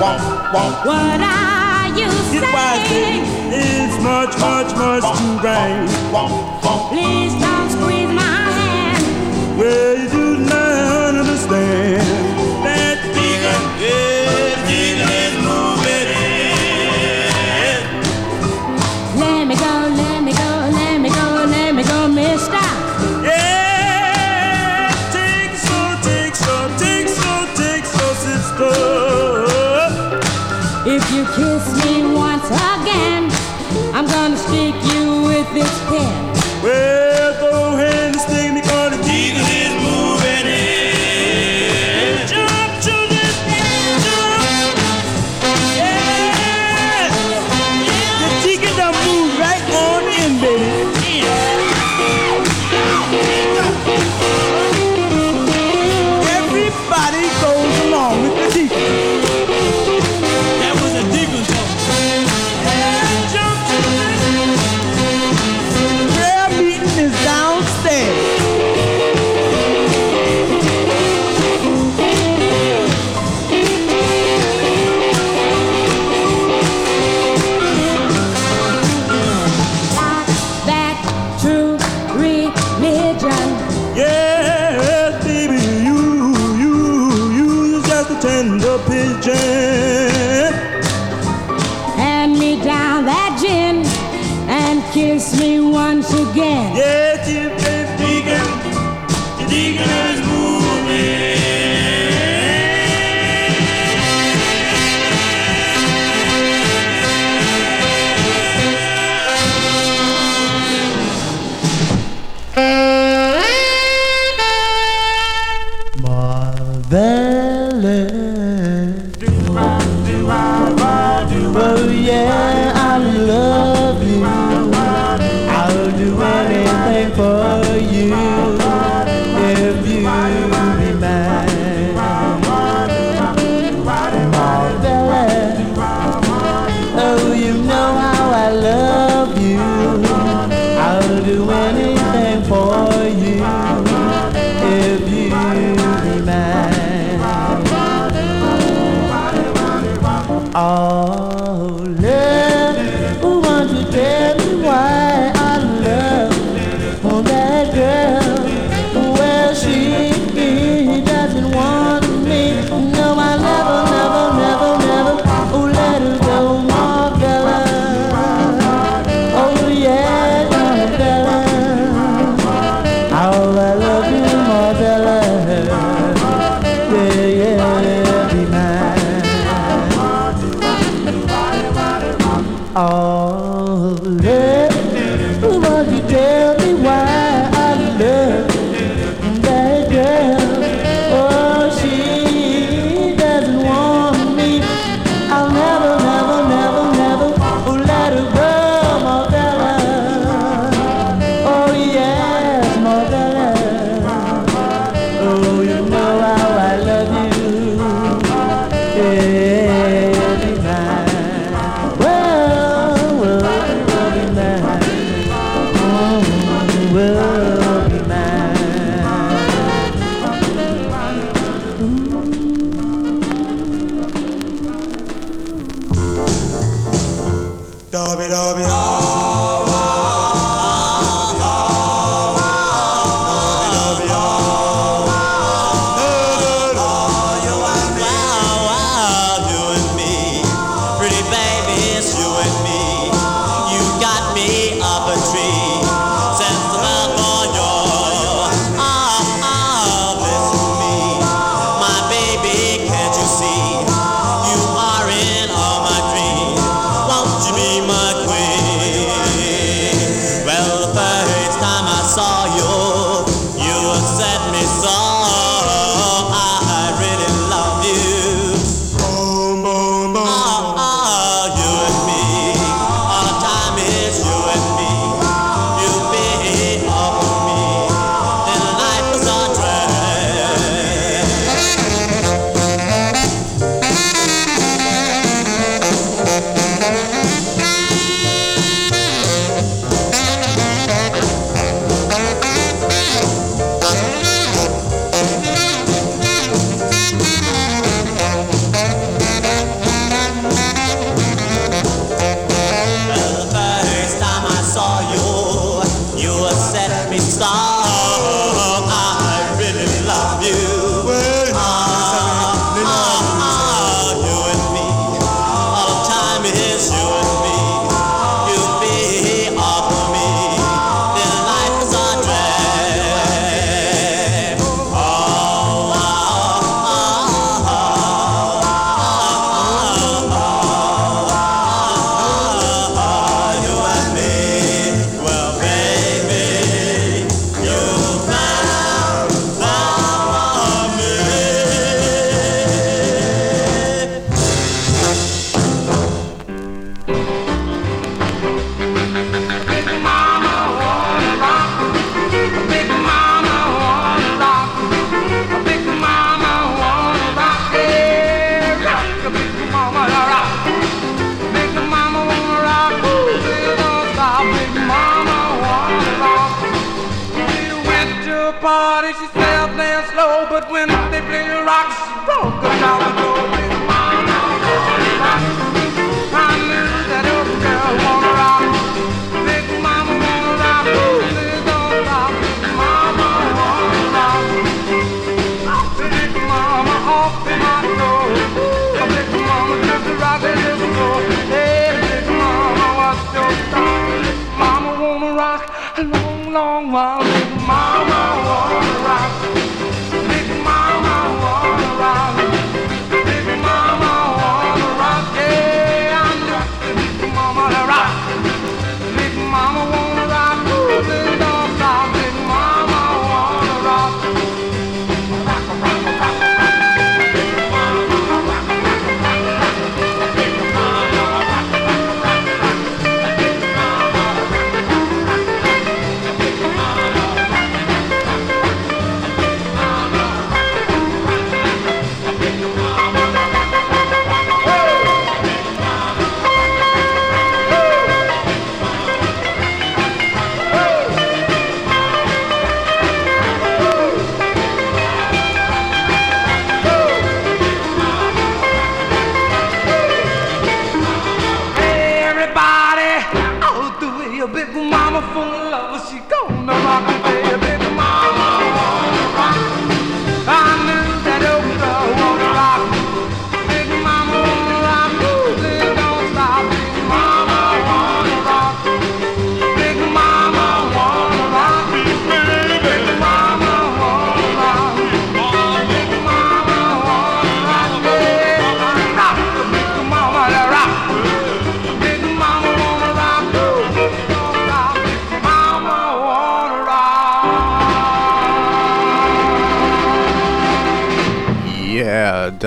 [0.00, 0.20] womp,
[0.52, 0.74] womp.
[0.86, 2.44] What are you it
[2.88, 3.24] saying?
[3.52, 5.88] It's much, much, much womp, too bright.
[6.90, 8.22] Please don't squeeze my
[8.58, 9.58] hand.
[9.58, 10.13] Wait.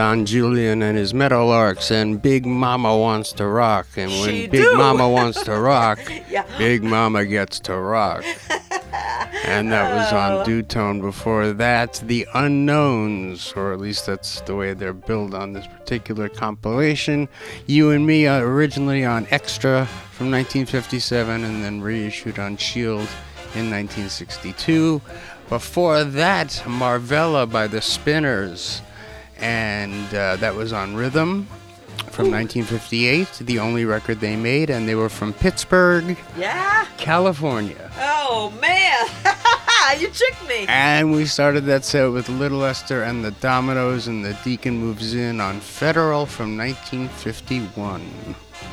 [0.08, 3.88] Don Julian and his Meadowlarks and Big Mama wants to rock.
[3.98, 4.78] And when She Big do.
[4.78, 6.46] Mama wants to rock, Yeah.
[6.58, 8.24] Big Mama gets to rock.
[9.46, 10.18] And that was Oh.
[10.18, 12.02] on Dootone before that.
[12.06, 17.28] The Unknowns, or at least that's the way they're billed on this particular compilation.
[17.66, 23.08] You and Me uh, originally on Extra from 1957 and then reissued on Shield
[23.56, 25.02] in 1962.
[25.50, 28.82] Before that, Marvella by the Spinners,
[29.40, 31.48] and uh, that was on Rhythm
[32.12, 36.86] from 1958, the only record they made, and they were from Pittsburgh, Yeah?
[36.98, 37.92] California.
[38.00, 39.06] Oh, man.
[40.02, 40.66] you tricked me.
[40.68, 45.14] And we started that set with Little Esther and the Dominoes, and the Deacon moves
[45.14, 48.02] in on Federal from 1951.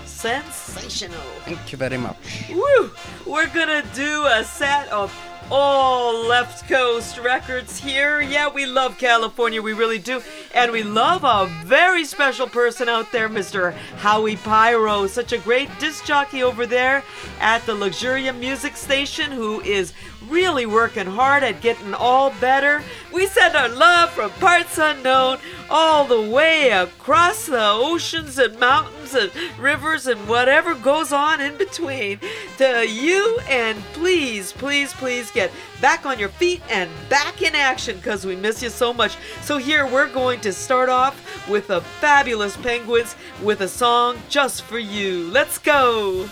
[0.06, 1.18] Sensational.
[1.44, 2.16] Thank you very much.
[2.50, 2.90] Woo!
[3.26, 5.12] We're gonna do a set of
[5.50, 8.20] all left coast records here.
[8.20, 10.22] Yeah, we love California, we really do.
[10.54, 13.72] And we love a very special person out there, Mr.
[13.98, 15.06] Howie Pyro.
[15.06, 17.02] Such a great disc jockey over there
[17.40, 19.92] at the Luxuria Music Station who is
[20.28, 22.82] really working hard at getting all better.
[23.12, 25.38] We send our love from parts unknown
[25.70, 31.56] all the way across the oceans and mountains and rivers and whatever goes on in
[31.56, 32.20] between
[32.58, 33.38] to you.
[33.48, 38.36] And please, please, please get back on your feet and back in action because we
[38.36, 39.16] miss you so much.
[39.42, 44.62] So, here we're going to start off with the fabulous Penguins with a song just
[44.62, 45.30] for you.
[45.30, 46.28] Let's go.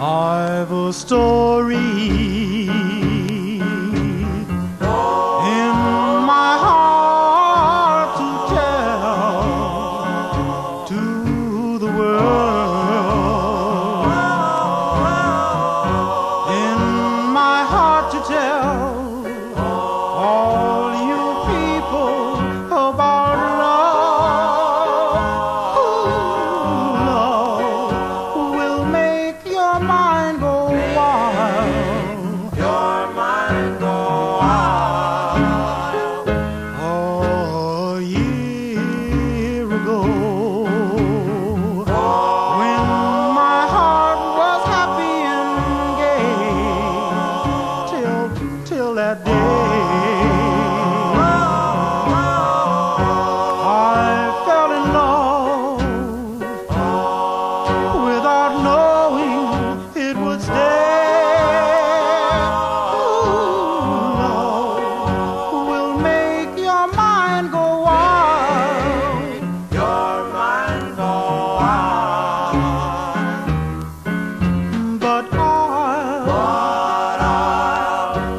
[0.00, 1.76] I've a story.
[1.76, 2.68] In
[6.26, 7.33] my heart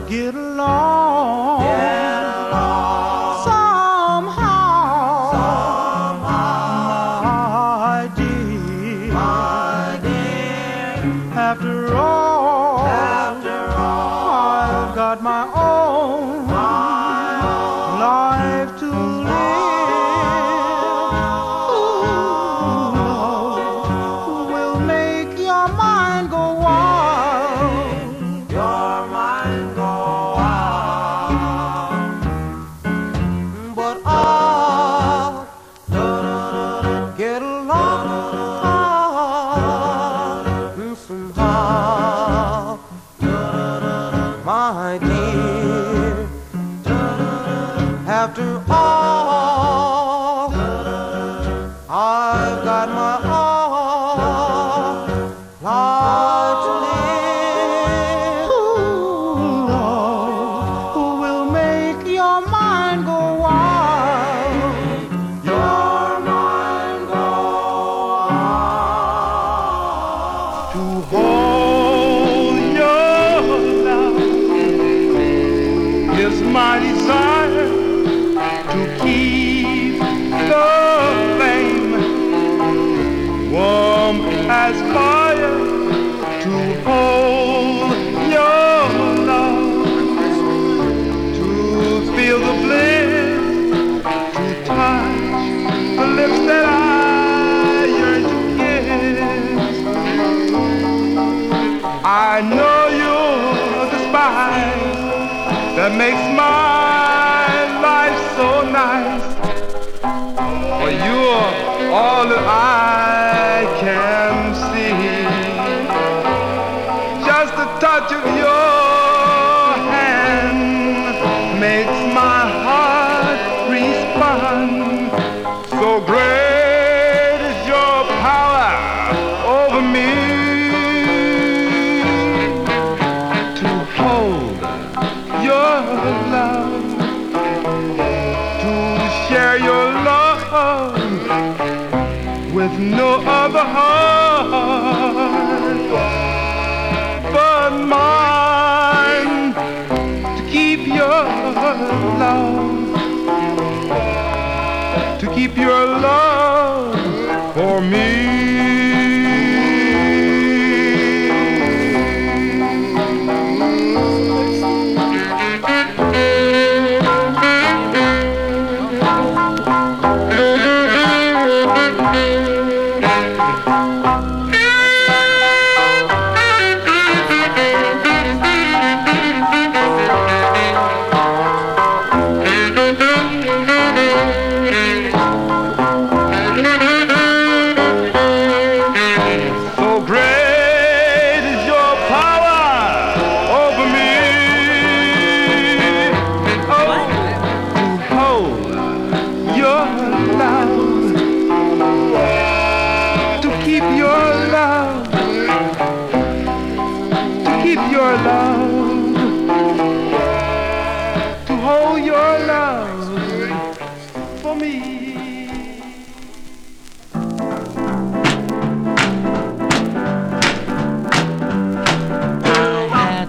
[0.07, 0.94] get along.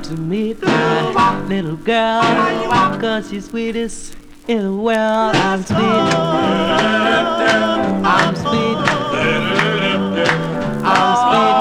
[0.06, 2.22] to meet my little girl
[3.00, 4.16] Cause she's sweetest
[4.46, 5.34] in the world.
[5.34, 5.78] I'm sweet.
[8.04, 8.76] I'm sweet.
[10.84, 11.56] I'm sweet.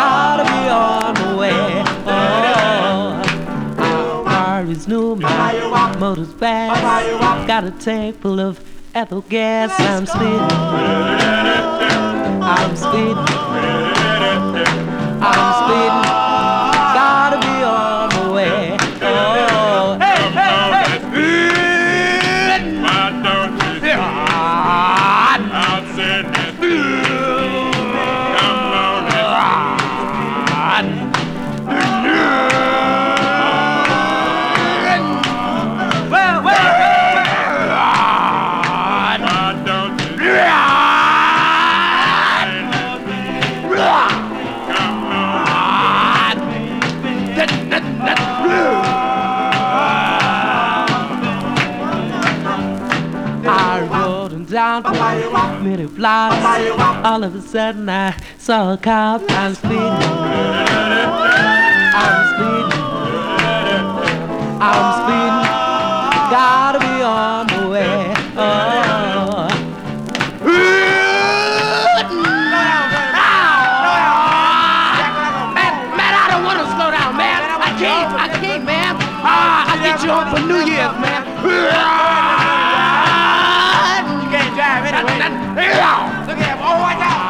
[0.00, 1.84] Gotta be on the way.
[3.76, 8.58] Oh, car is new, my motor's fast Got a tank full of
[8.94, 9.70] ethyl gas.
[9.78, 10.40] I'm sweet.
[12.42, 13.16] I'm sweet.
[15.20, 15.63] I'm sweet.
[56.04, 56.36] blocks.
[57.06, 59.22] All of a sudden I saw a cop.
[59.30, 59.78] I'm speeding.
[62.02, 62.82] I'm speeding.
[64.60, 65.48] I'm speeding.
[66.34, 68.14] Gotta be on the way.
[68.36, 69.48] Oh.
[77.66, 78.96] I can't, I can't, man.
[79.26, 82.03] Ah, I'll get you home for New Year's, man.
[86.26, 86.58] Look at him.
[86.60, 87.24] Oh, watch out.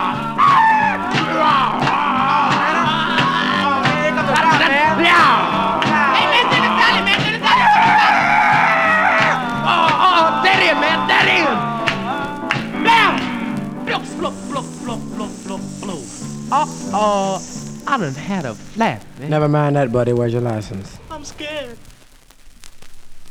[16.56, 19.30] Uh-oh, I done had a flat, man.
[19.30, 20.12] Never mind that, buddy.
[20.12, 20.98] Where's your license?
[21.10, 21.76] I'm scared.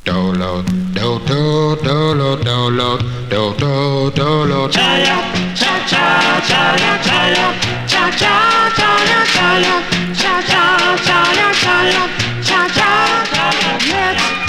[0.06, 0.62] Do lo
[0.94, 5.18] do do do lo do do do do cha ya
[5.56, 7.48] cha cha cha ya cha ya
[7.88, 9.76] cha cha cha ya cha ya
[10.20, 10.64] cha cha
[11.06, 12.04] cha ya cha ya
[12.44, 12.92] cha cha
[13.32, 13.48] cha
[13.88, 14.43] ya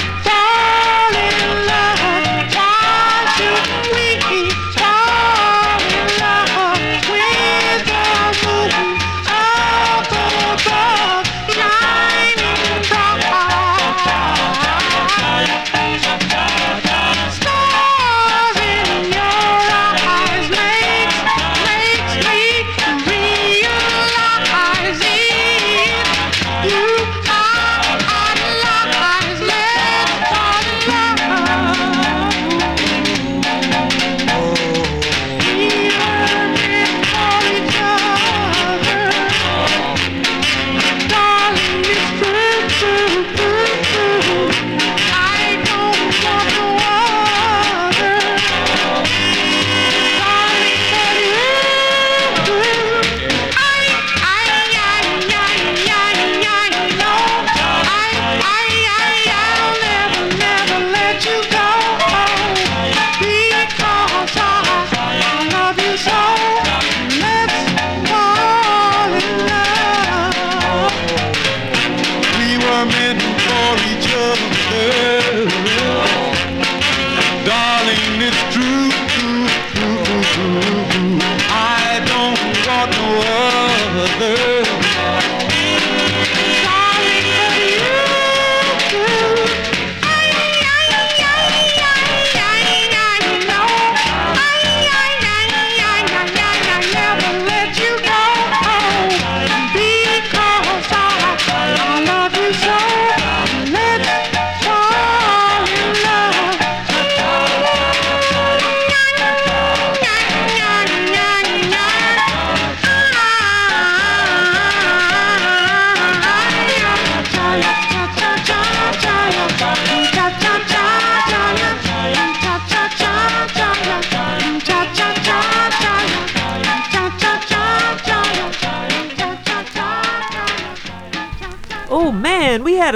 [84.22, 84.53] other.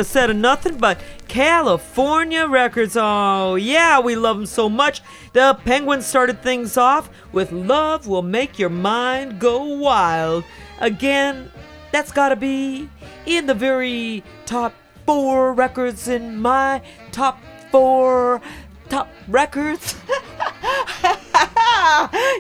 [0.08, 0.98] Set of nothing but
[1.28, 2.96] California records.
[2.98, 5.02] Oh yeah, we love them so much.
[5.34, 10.44] The Penguins started things off with Love Will Make Your Mind Go Wild.
[10.78, 11.52] Again,
[11.92, 12.88] that's gotta be
[13.26, 14.72] in the very top
[15.04, 16.80] four records in my
[17.12, 17.38] top
[17.70, 18.40] four
[18.88, 19.94] top records.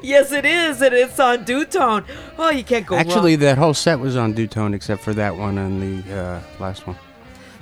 [0.02, 2.06] yes, it is, and it's on Dootone.
[2.38, 3.40] Oh, you can't go Actually, wrong.
[3.40, 6.96] that whole set was on Dootone except for that one and the uh, last one.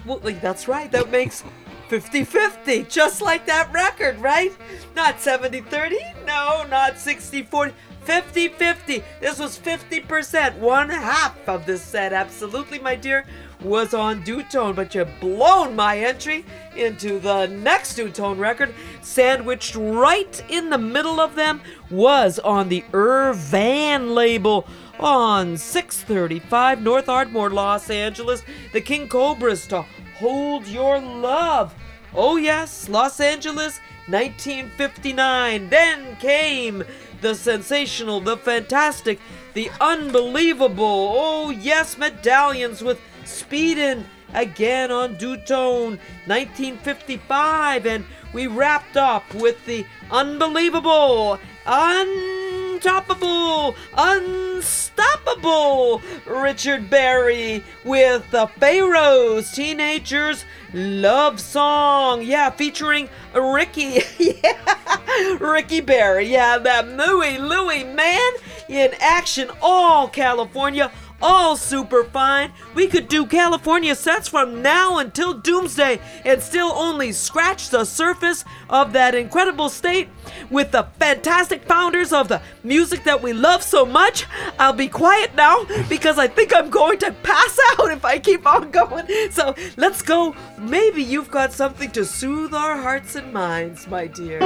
[0.07, 0.91] Well, that's right.
[0.93, 1.43] That makes
[1.89, 4.53] 50 50, just like that record, right?
[4.95, 7.75] Not 70 30, no, not 60 40.
[8.07, 9.03] 50 50.
[9.21, 10.59] This was 50%.
[10.59, 13.27] One half of this set, absolutely, my dear,
[13.61, 14.77] was on Dootone.
[14.77, 16.45] But you've blown my entry
[16.77, 18.73] into the next Dootone record.
[19.03, 21.61] Sandwiched right in the middle of them
[21.91, 24.69] was on the Irvan label
[25.01, 28.43] on 635 North Ardmore, Los Angeles.
[28.73, 29.83] The King Cobras to
[30.17, 31.75] Hold Your Love.
[32.15, 33.79] Oh, yes, Los Angeles,
[34.09, 35.69] 1959.
[35.69, 36.85] Then came
[37.21, 39.19] the sensational, the fantastic,
[39.55, 41.13] the unbelievable.
[41.15, 47.87] Oh, yes, medallions with Speedin' again on Dootone, 1955.
[47.87, 52.46] And we wrapped up with the unbelievable, untoppable,
[52.87, 62.23] unstoppable unstoppable Richard Berry with the Pharaohs Teenagers Love Song.
[62.23, 63.99] Yeah, featuring Ricky.
[64.19, 66.29] yeah, Ricky Berry.
[66.29, 68.33] Yeah, that Louie Louie man
[68.69, 69.51] in action.
[69.61, 70.93] All California.
[71.23, 72.53] All super fine.
[72.75, 78.45] We could do California sets from now until doomsday and still only scratch the surface
[78.69, 80.09] of that incredible state
[80.51, 84.27] with the fantastic founders of the music that we love so much.
[84.59, 88.47] I'll be quiet now because I think I'm going to pass out if I keep
[88.47, 89.07] on going.
[89.31, 90.35] So let's go.
[90.59, 94.41] Maybe you've got something to soothe our hearts and minds, my dear.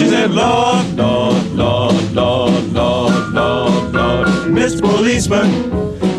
[0.00, 4.80] She said, Lord, Lord, Lord, Lord, Lord, Lord, Lord, Mr.
[4.80, 5.70] Policeman,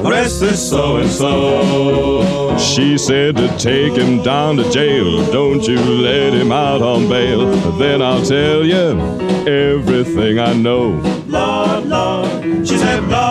[0.05, 2.55] arrest this so and so.
[2.59, 5.25] She said to take him down to jail.
[5.31, 7.47] Don't you let him out on bail.
[7.79, 9.01] Then I'll tell you
[9.47, 11.01] everything I know.
[11.25, 12.67] Lord, Lord.
[12.67, 13.30] She said, Lord,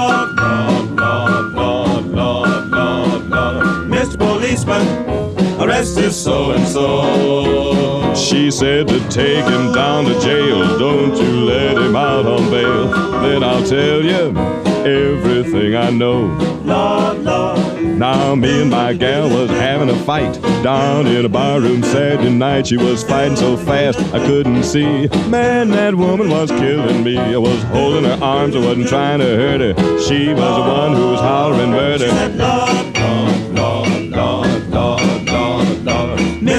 [5.89, 8.15] this so and so.
[8.15, 10.79] She said to take him down to jail.
[10.79, 12.89] Don't you let him out on bail.
[13.23, 14.37] Then I'll tell you
[14.85, 16.27] everything I know.
[16.65, 17.83] Lord, Lord.
[17.83, 22.67] Now me and my gal was having a fight down in a barroom Saturday night.
[22.67, 25.09] She was fighting so fast I couldn't see.
[25.29, 27.17] Man, that woman was killing me.
[27.17, 29.75] I was holding her arms, I wasn't trying to hurt her.
[30.01, 32.90] She was the one who was hollering murder.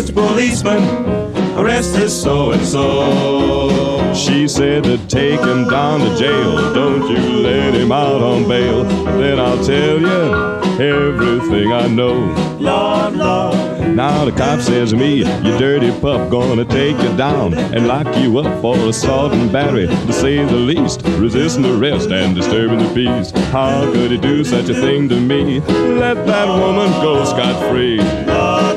[0.02, 0.10] Lord.
[0.10, 0.14] Mr.
[0.14, 4.14] Policeman, arrest this so and so.
[4.14, 6.74] She said to take him down to jail.
[6.74, 8.84] Don't you let him out on bail.
[8.84, 12.16] Then I'll tell you everything I know.
[12.60, 13.96] Lord, Lord.
[13.96, 18.16] Now the cop says to me, you dirty pup, gonna take you down and lock
[18.18, 22.94] you up for assault and battery, to say the least, resisting arrest and disturbing the
[22.94, 23.32] peace.
[23.52, 25.60] How could he do such a thing to me?
[25.60, 27.98] Let that woman go scot-free.
[27.98, 28.71] Lord, Lord,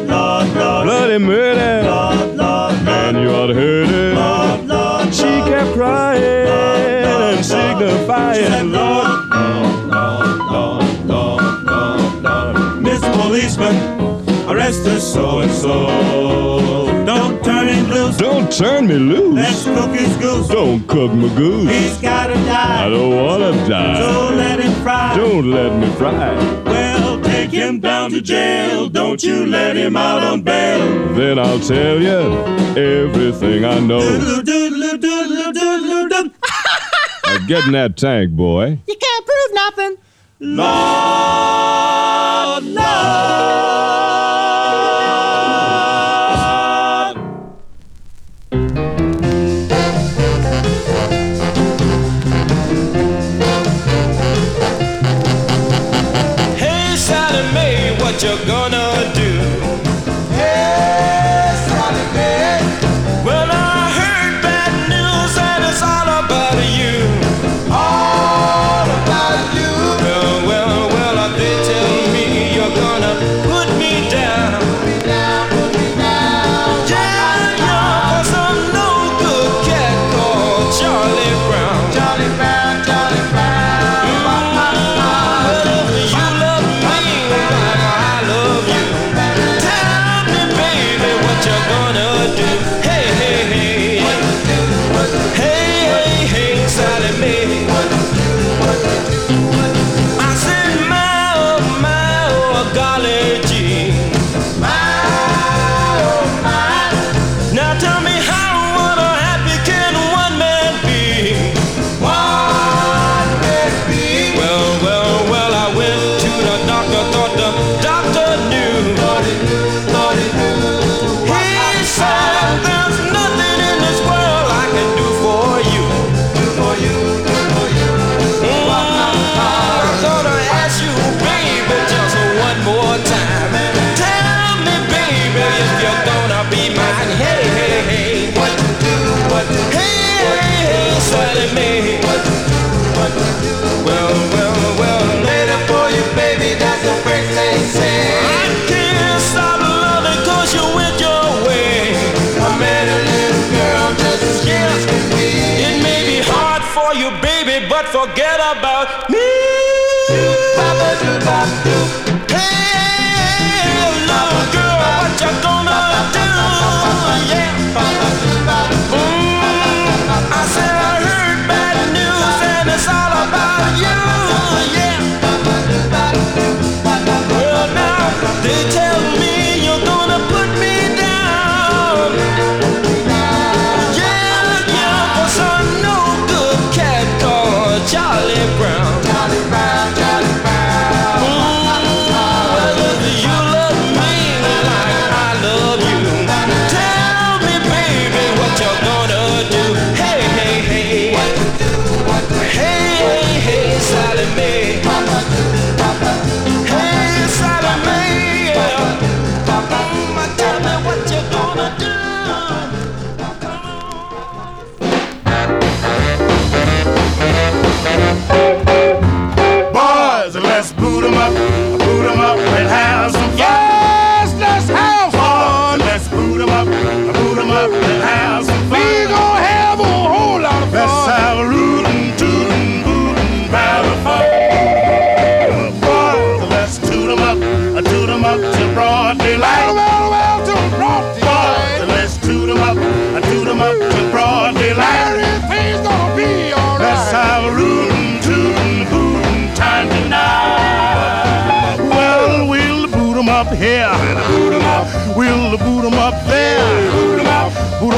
[1.18, 1.26] Lord.
[1.26, 1.88] Bloody murder.
[1.88, 4.14] Lord, Lord, Man, you ought to hurt her.
[4.14, 5.14] Lord, Lord.
[5.14, 12.56] She kept crying and signifying, Lord, Lord, Lord, Lord, Lord.
[12.82, 13.12] Mr.
[13.20, 13.76] Policeman,
[14.48, 17.04] arrest this so and so.
[17.04, 18.16] Don't turn him loose.
[18.16, 19.34] don't turn me loose.
[19.34, 20.48] Let's cook his goose.
[20.48, 21.70] Don't cook my goose.
[21.70, 22.86] He's gotta die.
[22.86, 24.00] I don't wanna die.
[24.00, 25.16] So let him fry.
[25.16, 26.34] Don't let me fry.
[26.64, 26.83] Well,
[27.54, 28.88] him down to jail.
[28.88, 31.14] Don't you let him out on bail.
[31.14, 32.44] Then I'll tell you
[32.76, 34.00] everything I know.
[37.26, 38.78] Now get in that tank, boy.
[38.86, 39.96] You can't prove nothing.
[40.40, 40.64] Lord,
[42.64, 44.03] Lord.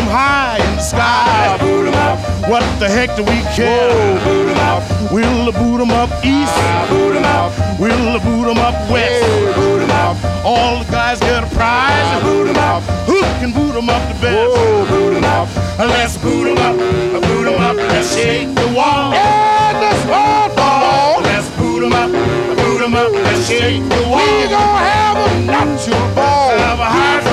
[0.08, 1.56] High in the sky.
[1.60, 2.18] Boot 'em up.
[2.48, 3.90] What the heck do we care?
[4.24, 4.82] boot 'em up.
[5.12, 6.54] We'll boot 'em up east.
[6.88, 7.52] Boot 'em up.
[7.78, 9.26] We'll boot 'em up west.
[9.56, 10.16] boot 'em up.
[10.44, 12.22] All the guys get a prize.
[12.22, 12.82] Boot 'em up.
[13.06, 14.54] Who can boot 'em up the best?
[14.90, 15.48] boot 'em up.
[15.78, 16.76] Let's boot 'em up.
[17.22, 17.76] Boot 'em up.
[17.76, 19.12] Let's shake the wall.
[19.12, 21.20] Yeah, let's roll ball.
[21.22, 22.10] Let's boot 'em up.
[22.56, 23.10] Boot 'em up.
[23.12, 24.22] Let's shake the wall.
[24.22, 26.50] We gonna have a nuptial ball.
[26.58, 27.26] Have a highfalutin,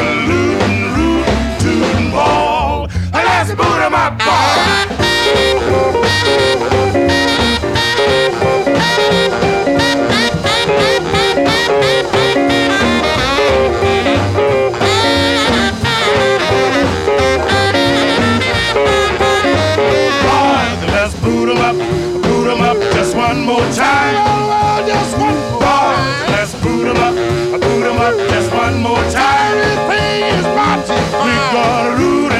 [28.63, 29.57] one more time.
[29.57, 30.81] Everything is fine.
[31.25, 32.32] We gonna root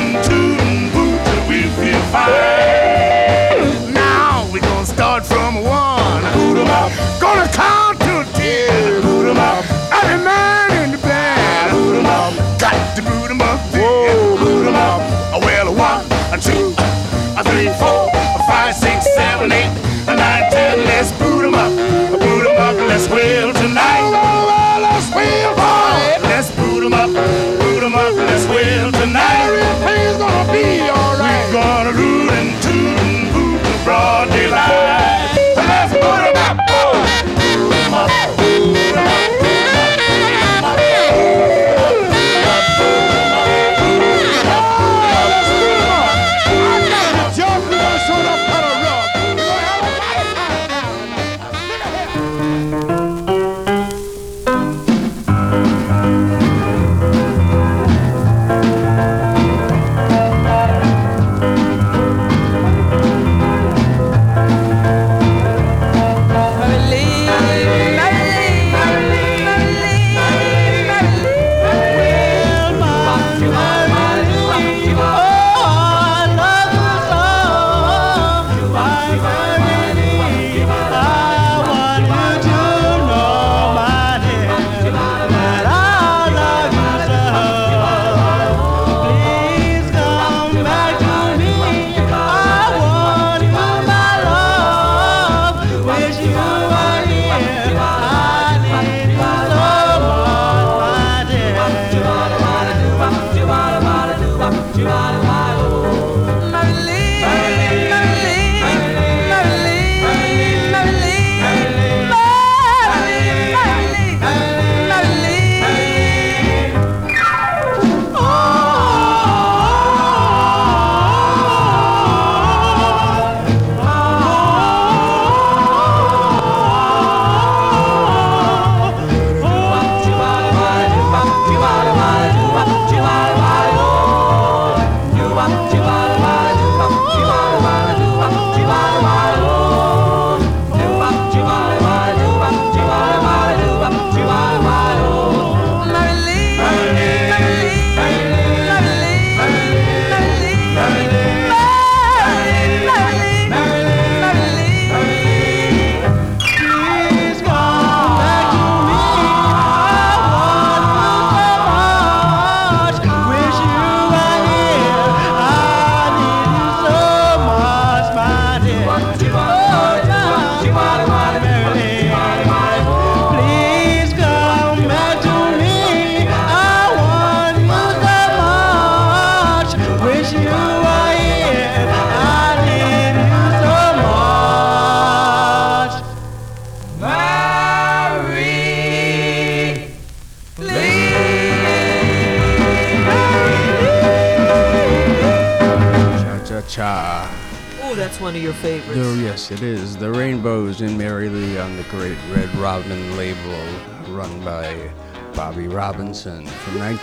[2.14, 3.94] we feel fine.
[3.94, 6.24] Now we gonna start from one.
[6.34, 6.92] Boot 'em up.
[7.20, 9.02] Gonna count to ten.
[9.02, 9.64] Boot 'em up.
[9.92, 11.72] Every man in the band.
[11.72, 12.34] Boot 'em up.
[12.60, 13.60] Got to boot 'em up.
[13.74, 15.02] Whoa, boot 'em up.
[15.44, 16.74] Well, one, a two,
[17.38, 19.72] a three, four, a five, six, seven, eight,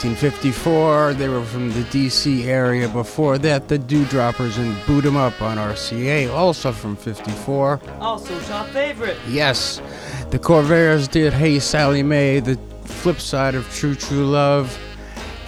[0.03, 2.89] 1954, they were from the DC area.
[2.89, 7.79] Before that, the Du Droppers and Boot 'em Up on RCA, also from 54.
[8.01, 9.19] Also, top favorite.
[9.29, 9.83] Yes,
[10.31, 14.79] the Corvairs did Hey Sally Mae, the flip side of True True Love,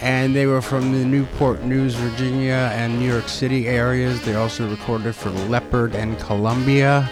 [0.01, 4.21] and they were from the Newport News, Virginia, and New York City areas.
[4.21, 7.09] They also recorded for Leopard and Columbia.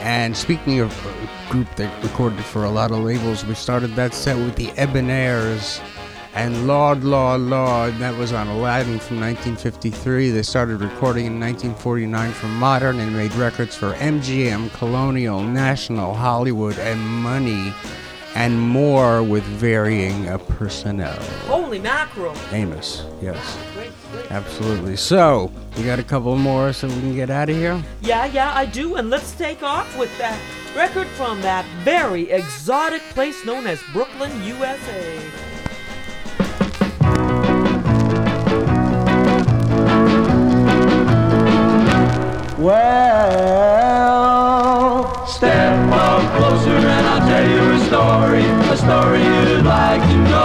[0.00, 4.12] And speaking of a group that recorded for a lot of labels, we started that
[4.12, 5.80] set with the Ebonairs
[6.38, 7.98] and Lord, Lord, Lord.
[7.98, 10.30] That was on Aladdin from 1953.
[10.30, 16.78] They started recording in 1949 for Modern and made records for MGM, Colonial, National, Hollywood,
[16.78, 17.74] and Money,
[18.36, 21.20] and more with varying uh, personnel.
[21.48, 22.36] Holy mackerel.
[22.52, 24.30] Amos, yes, Great, great.
[24.30, 24.94] absolutely.
[24.94, 27.82] So, you got a couple more so we can get out of here?
[28.00, 28.94] Yeah, yeah, I do.
[28.94, 30.38] And let's take off with that
[30.76, 35.20] record from that very exotic place known as Brooklyn, USA.
[42.58, 42.74] Well,
[45.28, 50.42] step up closer and I'll tell you a story, a story you'd like to know.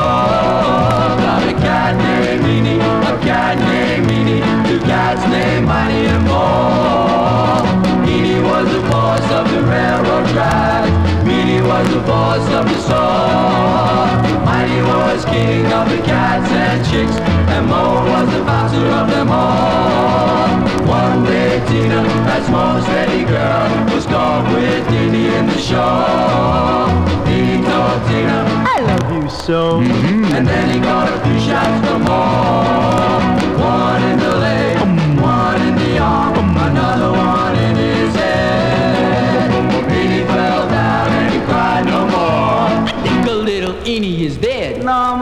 [1.18, 7.66] About a cat named Meanie, a cat named Meanie, two cats named Miney and Mo.
[8.06, 10.86] Meanie was the boss of the railroad track,
[11.26, 14.22] Meanie was the boss of the saw.
[14.46, 17.18] Miney was king of the cats and chicks,
[17.50, 20.43] and Mo was the bouncer of them all.
[21.68, 26.88] Tina, that's Mo's steady girl, was caught with Dini in the show.
[27.28, 29.80] He told Tina, I love you so.
[29.82, 30.36] Mm-hmm.
[30.36, 32.83] And then he got a few shots for Mo.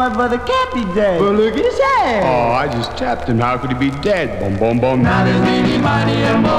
[0.02, 1.20] My brother can't be dead.
[1.20, 2.24] But look at his head.
[2.24, 3.38] Oh, I just tapped him.
[3.38, 4.40] How could he be dead?
[4.40, 5.04] Boom, boom, boom.
[5.04, 6.58] Now there's Meanie, Miney, and Mo.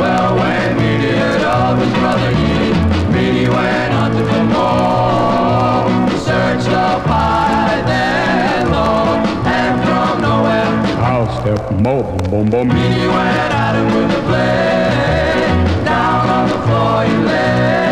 [0.00, 2.72] Well, when Meanie heard of his brother Eenie,
[3.12, 6.08] Meanie went hunting for Mo.
[6.08, 10.72] He searched up high, then low, and from nowhere,
[11.04, 12.04] I'll step more.
[12.04, 12.68] Boom, boom, boom.
[12.70, 15.84] Meanie went at him with a blade.
[15.84, 17.85] Down on the floor he lay.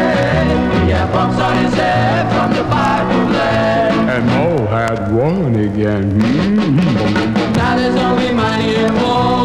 [4.15, 6.21] And Mo had one again.
[6.21, 7.53] Mm, boom.
[7.55, 9.44] Now there's only money and more.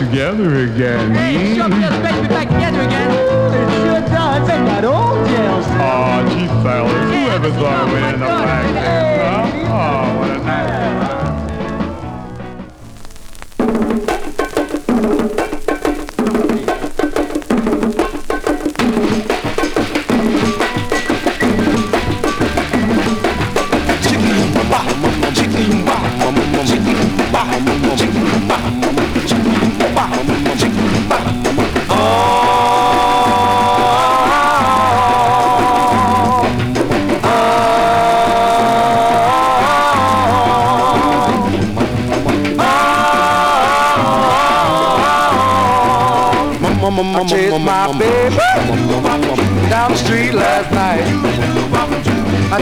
[0.00, 1.14] Together again.
[1.14, 3.10] Hey, sure feels great to be back together again.
[3.52, 4.48] It sure does.
[4.48, 8.19] Ain't that old jail Aw, ah, gee, fellas, whoever thought we'd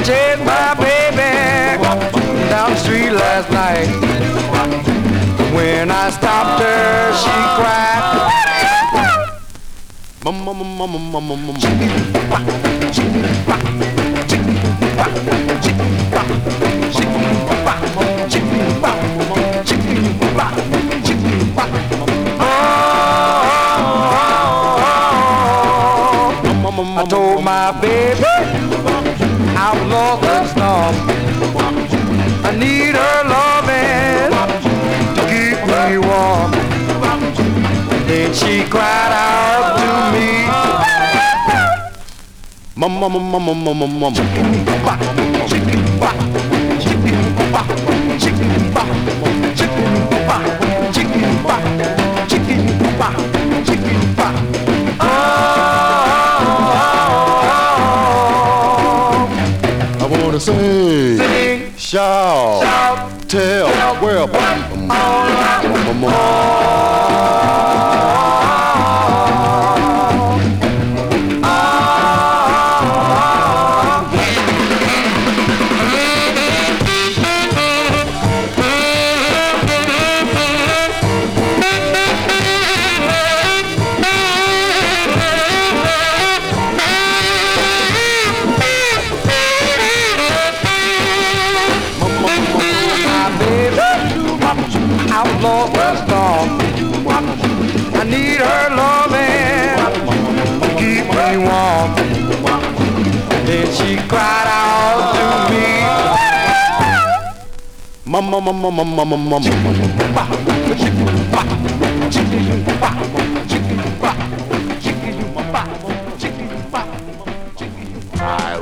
[0.04, 1.82] Chased my baby
[2.48, 3.88] down the street last night.
[5.54, 7.30] When I stopped her, she
[7.60, 7.88] cried.
[27.00, 28.57] I told my baby
[29.58, 30.98] outlaws and snobs.
[32.46, 34.30] I need her loving
[35.16, 36.50] to keep me warm.
[38.06, 40.28] Then she cried out to me.
[42.76, 44.16] Mama, mama, mama, mama, mama.
[44.16, 45.00] Chicken bop,
[45.50, 46.18] chicken bop,
[46.80, 47.18] chicken
[47.52, 47.68] bop,
[48.22, 48.88] chicken bop,
[49.58, 49.94] chicken
[50.28, 50.42] bop,
[50.94, 51.97] chicken bop.
[64.88, 65.60] Hola.
[66.00, 66.87] Hola.
[108.38, 108.42] I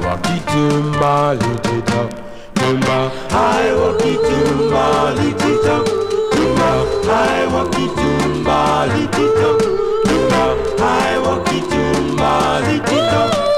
[0.00, 0.62] walk it to
[0.96, 2.10] lift it up,
[2.54, 2.98] tumba.
[3.30, 4.36] I walk it to
[4.72, 5.84] lift it up,
[6.32, 6.68] tumba.
[7.08, 8.08] I walk it to
[8.46, 9.58] lift it up,
[10.06, 10.44] tumba.
[10.80, 11.82] I walk it to
[12.16, 13.55] lift it up.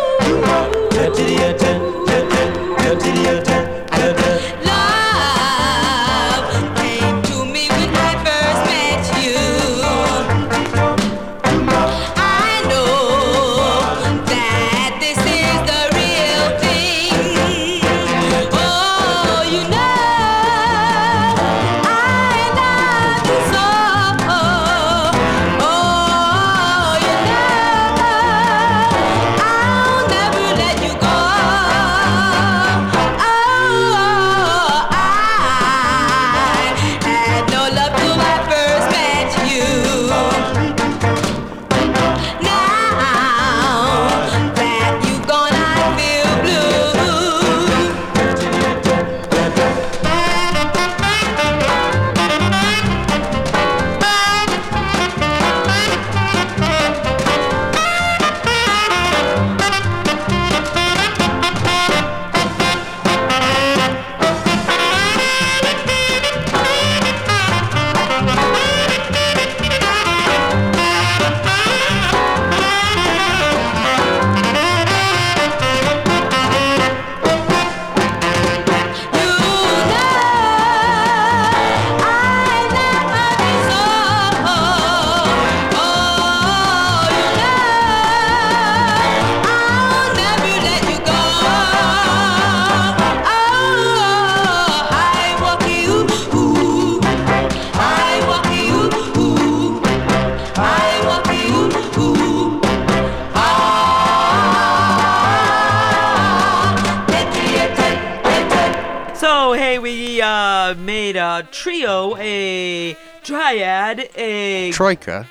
[114.78, 115.26] Troika.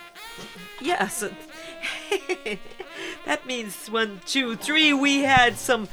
[0.81, 1.21] Yes.
[3.25, 4.91] that means one, two, three.
[4.91, 5.87] We had some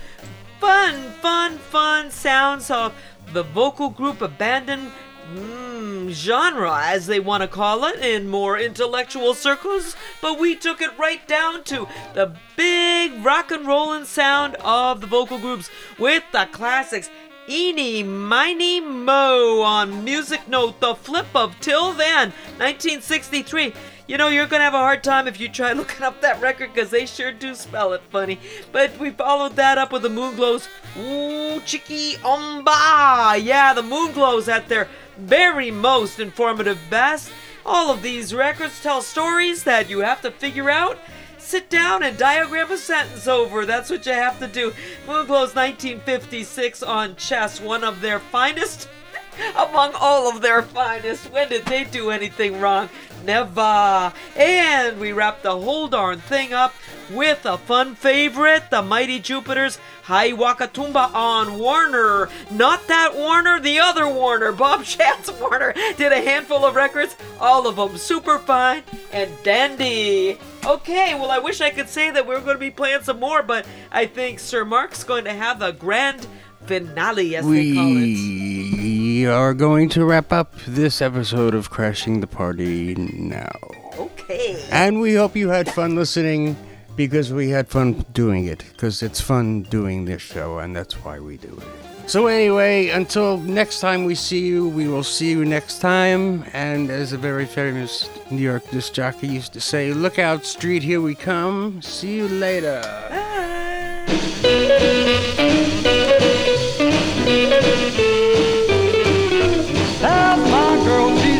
[0.58, 2.92] fun, fun, fun sounds of
[3.32, 4.90] the vocal group Abandon
[5.32, 9.94] mm, genre, as they want to call it, in more intellectual circles.
[10.20, 15.06] But we took it right down to the big rock and rollin' sound of the
[15.06, 17.08] vocal groups with the classics.
[17.48, 23.74] Eeny, miny, mo on Music Note, the flip of Till Then, 1963.
[24.06, 26.72] You know, you're gonna have a hard time if you try looking up that record
[26.72, 28.38] because they sure do spell it funny.
[28.72, 30.68] But we followed that up with the Moonglows.
[30.98, 33.42] Ooh, chicky Omba.
[33.42, 34.88] Yeah, the Moonglows at their
[35.18, 37.30] very most informative best.
[37.66, 40.98] All of these records tell stories that you have to figure out.
[41.44, 43.66] Sit down and diagram a sentence over.
[43.66, 44.72] That's what you have to do.
[45.06, 48.88] Moonglows 1956 on chess, one of their finest
[49.54, 51.30] among all of their finest.
[51.30, 52.88] When did they do anything wrong?
[53.26, 54.12] Never.
[54.36, 56.74] And we wrap the whole darn thing up
[57.10, 62.30] with a fun favorite, the Mighty Jupiters Hi Wakatumba on Warner.
[62.50, 64.52] Not that Warner, the other Warner.
[64.52, 70.38] Bob Chance Warner did a handful of records, all of them super fine and dandy.
[70.66, 73.20] Okay, well, I wish I could say that we are going to be playing some
[73.20, 76.26] more, but I think Sir Mark's going to have a grand
[76.64, 78.80] finale, as they call it.
[78.82, 83.52] We are going to wrap up this episode of Crashing the Party now.
[83.98, 84.64] Okay.
[84.70, 86.56] And we hope you had fun listening
[86.96, 88.64] because we had fun doing it.
[88.72, 91.83] Because it's fun doing this show, and that's why we do it.
[92.06, 96.44] So, anyway, until next time we see you, we will see you next time.
[96.52, 100.82] And as a very famous New York disc jockey used to say, Look out, street,
[100.82, 101.80] here we come.
[101.82, 102.82] See you later.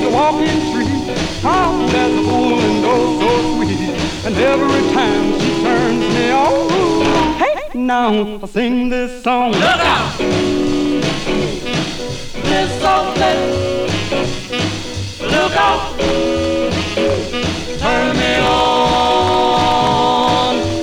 [0.04, 1.16] A walking treat.
[1.40, 2.34] How that's a
[2.66, 3.80] and oh so sweet.
[4.26, 5.43] And every time
[7.74, 9.52] now I sing this song.
[9.52, 10.18] Look out!
[12.54, 13.34] Miss Sophie,
[15.26, 15.98] look out,
[17.80, 19.34] turn me on.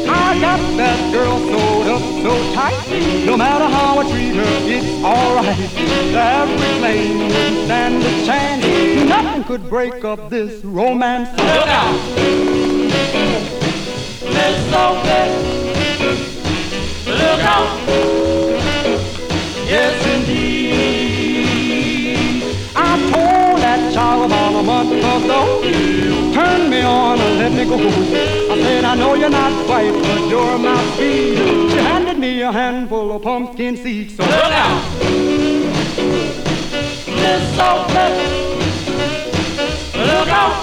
[0.10, 3.26] I got that girl sewed up so tight.
[3.26, 5.60] No matter how I treat her, it's alright.
[6.14, 8.66] Average flame wouldn't stand a chance.
[9.10, 11.30] Nothing could break up this romance.
[11.32, 11.96] Look out,
[14.26, 15.71] Miss Sophie,
[17.32, 17.68] look out.
[19.74, 20.44] Yes, indeed.
[22.76, 25.62] I told that child about a month ago.
[26.34, 27.78] Turn me on and let me go.
[27.78, 31.38] I said, I know you're not white, but you're my speed.
[31.72, 34.16] She handed me a handful of pumpkin seeds.
[34.16, 34.82] So Look out,
[37.22, 37.58] Miss
[40.12, 40.56] look out,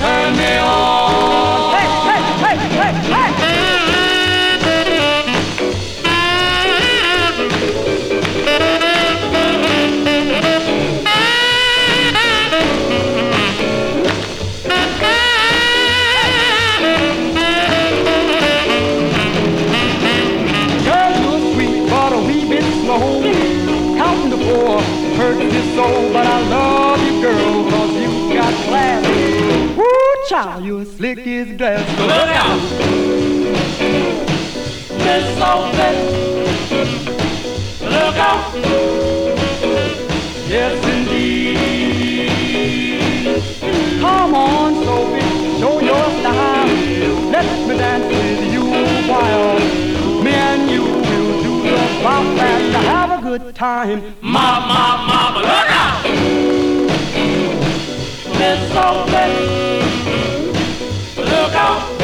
[0.00, 1.01] turn me on.
[30.42, 31.88] how your slick is dressed.
[32.00, 32.62] Look out!
[35.04, 35.98] Miss Sophie,
[37.94, 38.54] look out!
[40.48, 42.28] Yes, indeed.
[44.00, 46.66] Come on, Sophie, show your style.
[47.30, 48.64] Let me dance with you
[49.08, 49.60] while
[50.24, 53.98] me and you will do the bop and have a good time.
[54.20, 56.02] Mama, mama, look out!
[58.40, 60.11] Miss Sophie
[61.42, 61.98] look out.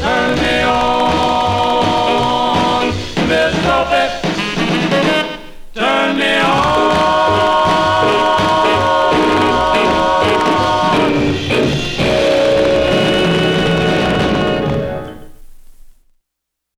[0.00, 1.09] Turn me on.